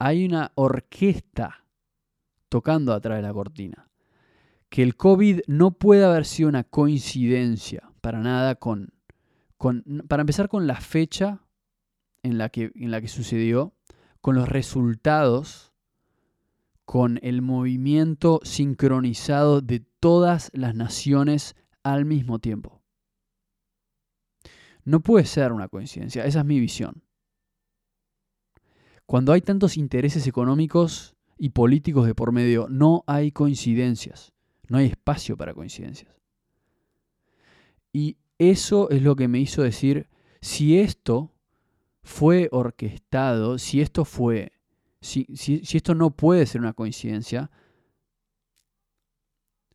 hay 0.00 0.24
una 0.24 0.50
orquesta 0.56 1.64
tocando 2.48 2.92
atrás 2.92 3.18
de 3.18 3.22
la 3.22 3.32
cortina. 3.32 3.88
Que 4.74 4.82
el 4.82 4.96
COVID 4.96 5.42
no 5.46 5.70
puede 5.70 6.04
haber 6.04 6.24
sido 6.24 6.48
una 6.48 6.64
coincidencia 6.64 7.92
para 8.00 8.18
nada 8.18 8.56
con, 8.56 8.92
con 9.56 9.84
para 10.08 10.22
empezar 10.22 10.48
con 10.48 10.66
la 10.66 10.80
fecha 10.80 11.46
en 12.24 12.38
la 12.38 12.48
que, 12.48 12.72
en 12.74 12.90
la 12.90 13.00
que 13.00 13.06
sucedió, 13.06 13.72
con 14.20 14.34
los 14.34 14.48
resultados 14.48 15.72
con 16.84 17.20
el 17.22 17.40
movimiento 17.40 18.40
sincronizado 18.42 19.60
de 19.60 19.78
todas 20.00 20.50
las 20.54 20.74
naciones 20.74 21.54
al 21.84 22.04
mismo 22.04 22.40
tiempo. 22.40 22.82
No 24.82 24.98
puede 24.98 25.24
ser 25.24 25.52
una 25.52 25.68
coincidencia, 25.68 26.24
esa 26.24 26.40
es 26.40 26.44
mi 26.46 26.58
visión. 26.58 27.04
Cuando 29.06 29.32
hay 29.32 29.40
tantos 29.40 29.76
intereses 29.76 30.26
económicos 30.26 31.14
y 31.38 31.50
políticos 31.50 32.06
de 32.06 32.16
por 32.16 32.32
medio, 32.32 32.66
no 32.68 33.04
hay 33.06 33.30
coincidencias, 33.30 34.33
no 34.68 34.78
hay 34.78 34.86
espacio 34.86 35.36
para 35.36 35.54
coincidencias. 35.54 36.14
Y 37.92 38.16
eso 38.38 38.90
es 38.90 39.02
lo 39.02 39.16
que 39.16 39.28
me 39.28 39.38
hizo 39.38 39.62
decir, 39.62 40.08
si 40.40 40.78
esto 40.78 41.32
fue 42.02 42.48
orquestado, 42.50 43.58
si 43.58 43.80
esto 43.80 44.04
fue 44.04 44.54
si, 45.04 45.26
esto 45.76 45.94
no 45.94 46.16
puede 46.16 46.46
ser 46.46 46.60
una 46.60 46.72
coincidencia, 46.72 47.50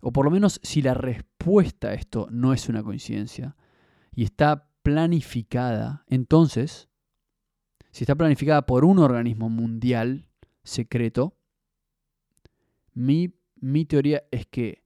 o 0.02 0.12
por 0.12 0.26
lo 0.26 0.32
menos 0.32 0.60
si 0.64 0.82
la 0.82 0.94
respuesta 0.94 1.90
a 1.90 1.94
esto 1.94 2.28
no 2.32 2.54
es 2.54 2.68
una 2.68 2.84
coincidencia 2.84 3.56
y 4.16 4.24
está 4.24 4.72
planificada, 4.82 6.04
entonces, 6.08 6.90
si 7.92 8.04
está 8.04 8.16
planificada 8.16 8.66
por 8.66 8.86
un 8.86 9.00
organismo 9.00 9.50
mundial 9.50 10.26
secreto, 10.64 11.38
mi, 12.94 13.36
teoría 13.88 14.24
es 14.32 14.46
que, 14.46 14.84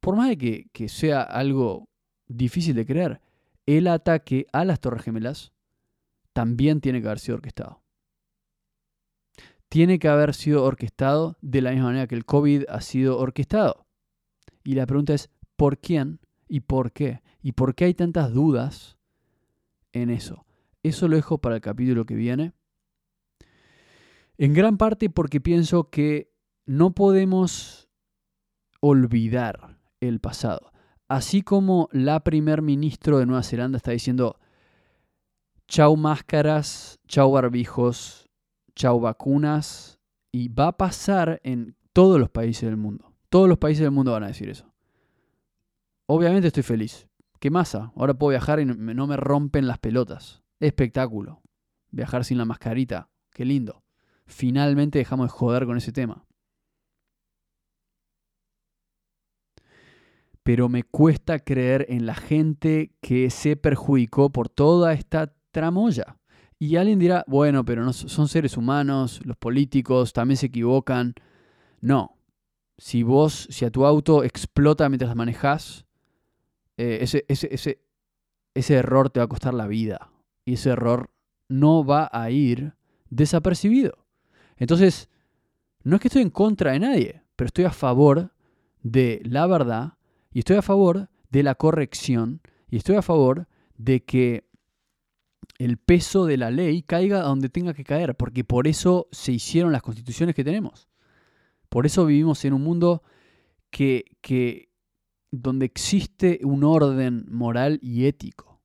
por 0.00 0.16
más 0.16 0.28
de 0.28 0.38
que, 0.38 0.68
que 0.72 0.88
sea 0.88 1.22
algo 1.22 1.88
difícil 2.26 2.74
de 2.74 2.86
creer, 2.86 3.20
el 3.66 3.86
ataque 3.88 4.46
a 4.52 4.64
las 4.64 4.80
Torres 4.80 5.02
Gemelas 5.02 5.52
también 6.32 6.80
tiene 6.80 7.00
que 7.00 7.06
haber 7.06 7.18
sido 7.18 7.36
orquestado 7.36 7.86
tiene 9.68 9.98
que 9.98 10.08
haber 10.08 10.34
sido 10.34 10.64
orquestado 10.64 11.36
de 11.40 11.60
la 11.60 11.70
misma 11.70 11.86
manera 11.86 12.06
que 12.06 12.14
el 12.14 12.24
COVID 12.24 12.64
ha 12.68 12.80
sido 12.80 13.18
orquestado. 13.18 13.86
Y 14.64 14.74
la 14.74 14.86
pregunta 14.86 15.14
es, 15.14 15.30
¿por 15.56 15.78
quién 15.78 16.20
y 16.48 16.60
por 16.60 16.92
qué? 16.92 17.22
¿Y 17.42 17.52
por 17.52 17.74
qué 17.74 17.86
hay 17.86 17.94
tantas 17.94 18.32
dudas 18.32 18.96
en 19.92 20.10
eso? 20.10 20.46
Eso 20.82 21.08
lo 21.08 21.16
dejo 21.16 21.38
para 21.38 21.56
el 21.56 21.60
capítulo 21.60 22.06
que 22.06 22.14
viene. 22.14 22.52
En 24.38 24.54
gran 24.54 24.76
parte 24.76 25.10
porque 25.10 25.40
pienso 25.40 25.90
que 25.90 26.32
no 26.66 26.90
podemos 26.90 27.88
olvidar 28.80 29.78
el 30.00 30.20
pasado. 30.20 30.72
así 31.08 31.42
como 31.42 31.88
la 31.92 32.20
primer 32.20 32.62
ministro 32.62 33.18
de 33.18 33.26
Nueva 33.26 33.44
Zelanda 33.44 33.76
está 33.76 33.92
diciendo, 33.92 34.40
chau 35.68 35.96
máscaras, 35.96 36.98
chau 37.06 37.30
barbijos, 37.30 38.28
chau 38.74 38.98
vacunas, 39.00 40.00
y 40.32 40.48
va 40.48 40.68
a 40.68 40.76
pasar 40.76 41.40
en 41.44 41.76
todos 41.92 42.18
los 42.18 42.28
países 42.28 42.62
del 42.62 42.76
mundo. 42.76 43.14
Todos 43.30 43.48
los 43.48 43.58
países 43.58 43.82
del 43.82 43.92
mundo 43.92 44.12
van 44.12 44.24
a 44.24 44.28
decir 44.28 44.50
eso. 44.50 44.72
Obviamente 46.06 46.48
estoy 46.48 46.62
feliz. 46.62 47.08
¿Qué 47.40 47.50
masa? 47.50 47.92
Ahora 47.96 48.14
puedo 48.14 48.30
viajar 48.30 48.60
y 48.60 48.64
no 48.64 49.06
me 49.06 49.16
rompen 49.16 49.66
las 49.66 49.78
pelotas. 49.78 50.42
Espectáculo. 50.60 51.40
Viajar 51.90 52.24
sin 52.24 52.38
la 52.38 52.44
mascarita. 52.44 53.08
Qué 53.30 53.44
lindo. 53.44 53.82
Finalmente 54.26 54.98
dejamos 54.98 55.26
de 55.26 55.30
joder 55.30 55.66
con 55.66 55.76
ese 55.76 55.92
tema. 55.92 56.26
Pero 60.46 60.68
me 60.68 60.84
cuesta 60.84 61.40
creer 61.40 61.86
en 61.88 62.06
la 62.06 62.14
gente 62.14 62.92
que 63.00 63.30
se 63.30 63.56
perjudicó 63.56 64.30
por 64.30 64.48
toda 64.48 64.92
esta 64.92 65.34
tramoya. 65.50 66.18
Y 66.56 66.76
alguien 66.76 67.00
dirá, 67.00 67.24
bueno, 67.26 67.64
pero 67.64 67.92
son 67.92 68.28
seres 68.28 68.56
humanos, 68.56 69.20
los 69.24 69.36
políticos 69.36 70.12
también 70.12 70.36
se 70.36 70.46
equivocan. 70.46 71.16
No. 71.80 72.16
Si 72.78 73.02
vos, 73.02 73.48
si 73.50 73.64
a 73.64 73.72
tu 73.72 73.86
auto 73.86 74.22
explota 74.22 74.88
mientras 74.88 75.16
manejas, 75.16 75.84
eh, 76.76 76.98
ese, 77.00 77.24
ese, 77.26 77.52
ese, 77.52 77.82
ese 78.54 78.74
error 78.74 79.10
te 79.10 79.18
va 79.18 79.24
a 79.24 79.28
costar 79.28 79.52
la 79.52 79.66
vida. 79.66 80.12
Y 80.44 80.52
ese 80.52 80.70
error 80.70 81.10
no 81.48 81.84
va 81.84 82.08
a 82.12 82.30
ir 82.30 82.74
desapercibido. 83.10 84.06
Entonces, 84.58 85.10
no 85.82 85.96
es 85.96 86.02
que 86.02 86.06
estoy 86.06 86.22
en 86.22 86.30
contra 86.30 86.70
de 86.70 86.78
nadie, 86.78 87.24
pero 87.34 87.46
estoy 87.46 87.64
a 87.64 87.72
favor 87.72 88.30
de 88.84 89.20
la 89.24 89.48
verdad 89.48 89.94
y 90.36 90.40
estoy 90.40 90.56
a 90.56 90.62
favor 90.62 91.08
de 91.30 91.42
la 91.42 91.54
corrección 91.54 92.42
y 92.68 92.76
estoy 92.76 92.96
a 92.96 93.00
favor 93.00 93.48
de 93.78 94.04
que 94.04 94.46
el 95.56 95.78
peso 95.78 96.26
de 96.26 96.36
la 96.36 96.50
ley 96.50 96.82
caiga 96.82 97.22
donde 97.22 97.48
tenga 97.48 97.72
que 97.72 97.84
caer, 97.84 98.14
porque 98.16 98.44
por 98.44 98.68
eso 98.68 99.08
se 99.12 99.32
hicieron 99.32 99.72
las 99.72 99.80
constituciones 99.80 100.34
que 100.34 100.44
tenemos. 100.44 100.90
Por 101.70 101.86
eso 101.86 102.04
vivimos 102.04 102.44
en 102.44 102.52
un 102.52 102.62
mundo 102.62 103.02
que, 103.70 104.04
que 104.20 104.68
donde 105.30 105.64
existe 105.64 106.40
un 106.42 106.64
orden 106.64 107.24
moral 107.30 107.78
y 107.80 108.04
ético. 108.04 108.60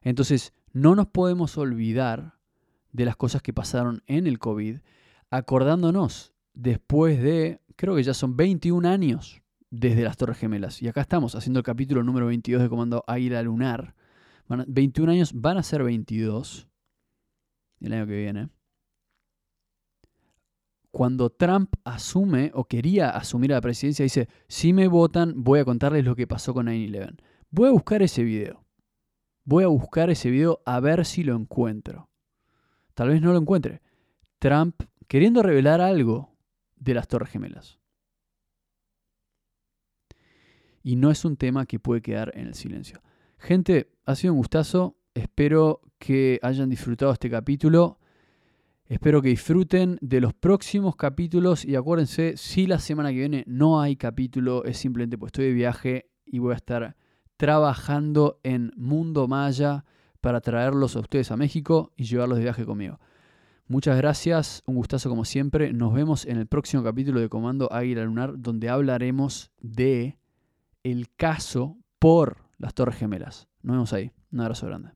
Entonces, 0.00 0.52
no 0.72 0.94
nos 0.94 1.08
podemos 1.08 1.58
olvidar 1.58 2.38
de 2.92 3.04
las 3.04 3.16
cosas 3.16 3.42
que 3.42 3.52
pasaron 3.52 4.04
en 4.06 4.28
el 4.28 4.38
COVID, 4.38 4.76
acordándonos 5.30 6.32
después 6.52 7.20
de, 7.20 7.62
creo 7.74 7.96
que 7.96 8.04
ya 8.04 8.14
son 8.14 8.36
21 8.36 8.88
años 8.88 9.40
desde 9.80 10.04
las 10.04 10.16
Torres 10.16 10.38
Gemelas. 10.38 10.80
Y 10.82 10.88
acá 10.88 11.00
estamos 11.00 11.34
haciendo 11.34 11.58
el 11.58 11.64
capítulo 11.64 12.02
número 12.02 12.26
22 12.26 12.62
de 12.62 12.68
Comando 12.68 13.02
Águila 13.06 13.42
Lunar. 13.42 13.94
21 14.48 15.12
años, 15.12 15.32
van 15.32 15.58
a 15.58 15.62
ser 15.62 15.82
22 15.82 16.68
el 17.80 17.92
año 17.92 18.06
que 18.06 18.16
viene. 18.16 18.48
Cuando 20.90 21.30
Trump 21.30 21.74
asume 21.82 22.52
o 22.54 22.64
quería 22.66 23.10
asumir 23.10 23.50
la 23.50 23.60
presidencia, 23.60 24.04
dice, 24.04 24.28
si 24.46 24.72
me 24.72 24.86
votan, 24.86 25.42
voy 25.42 25.58
a 25.58 25.64
contarles 25.64 26.04
lo 26.04 26.14
que 26.14 26.28
pasó 26.28 26.54
con 26.54 26.66
9-11. 26.66 27.16
Voy 27.50 27.68
a 27.68 27.72
buscar 27.72 28.02
ese 28.02 28.22
video. 28.22 28.64
Voy 29.44 29.64
a 29.64 29.68
buscar 29.68 30.08
ese 30.08 30.30
video 30.30 30.62
a 30.64 30.78
ver 30.78 31.04
si 31.04 31.24
lo 31.24 31.34
encuentro. 31.34 32.08
Tal 32.94 33.08
vez 33.08 33.20
no 33.20 33.32
lo 33.32 33.38
encuentre. 33.38 33.82
Trump 34.38 34.80
queriendo 35.08 35.42
revelar 35.42 35.80
algo 35.80 36.36
de 36.76 36.94
las 36.94 37.08
Torres 37.08 37.30
Gemelas. 37.30 37.80
Y 40.84 40.94
no 40.94 41.10
es 41.10 41.24
un 41.24 41.36
tema 41.36 41.66
que 41.66 41.80
puede 41.80 42.02
quedar 42.02 42.30
en 42.36 42.46
el 42.46 42.54
silencio. 42.54 43.02
Gente, 43.38 43.90
ha 44.04 44.14
sido 44.14 44.34
un 44.34 44.38
gustazo. 44.38 44.96
Espero 45.14 45.80
que 45.98 46.38
hayan 46.42 46.68
disfrutado 46.68 47.10
este 47.10 47.30
capítulo. 47.30 47.98
Espero 48.86 49.22
que 49.22 49.30
disfruten 49.30 49.96
de 50.02 50.20
los 50.20 50.34
próximos 50.34 50.94
capítulos 50.94 51.64
y 51.64 51.74
acuérdense, 51.74 52.36
si 52.36 52.66
la 52.66 52.78
semana 52.78 53.08
que 53.08 53.16
viene 53.16 53.44
no 53.46 53.80
hay 53.80 53.96
capítulo, 53.96 54.62
es 54.64 54.76
simplemente 54.76 55.16
pues 55.16 55.30
estoy 55.30 55.46
de 55.46 55.52
viaje 55.54 56.10
y 56.26 56.38
voy 56.38 56.52
a 56.52 56.56
estar 56.56 56.94
trabajando 57.38 58.40
en 58.42 58.70
Mundo 58.76 59.26
Maya 59.26 59.86
para 60.20 60.42
traerlos 60.42 60.96
a 60.96 61.00
ustedes 61.00 61.30
a 61.30 61.38
México 61.38 61.92
y 61.96 62.04
llevarlos 62.04 62.36
de 62.36 62.44
viaje 62.44 62.66
conmigo. 62.66 63.00
Muchas 63.68 63.96
gracias, 63.96 64.62
un 64.66 64.74
gustazo 64.74 65.08
como 65.08 65.24
siempre. 65.24 65.72
Nos 65.72 65.94
vemos 65.94 66.26
en 66.26 66.36
el 66.36 66.46
próximo 66.46 66.82
capítulo 66.82 67.20
de 67.20 67.30
Comando 67.30 67.72
Águila 67.72 68.04
Lunar, 68.04 68.34
donde 68.36 68.68
hablaremos 68.68 69.50
de 69.62 70.18
el 70.84 71.12
caso 71.16 71.78
por 71.98 72.50
las 72.58 72.74
Torres 72.74 72.96
Gemelas. 72.96 73.48
Nos 73.62 73.74
vemos 73.74 73.92
ahí. 73.92 74.12
Un 74.30 74.40
abrazo 74.40 74.66
grande. 74.66 74.92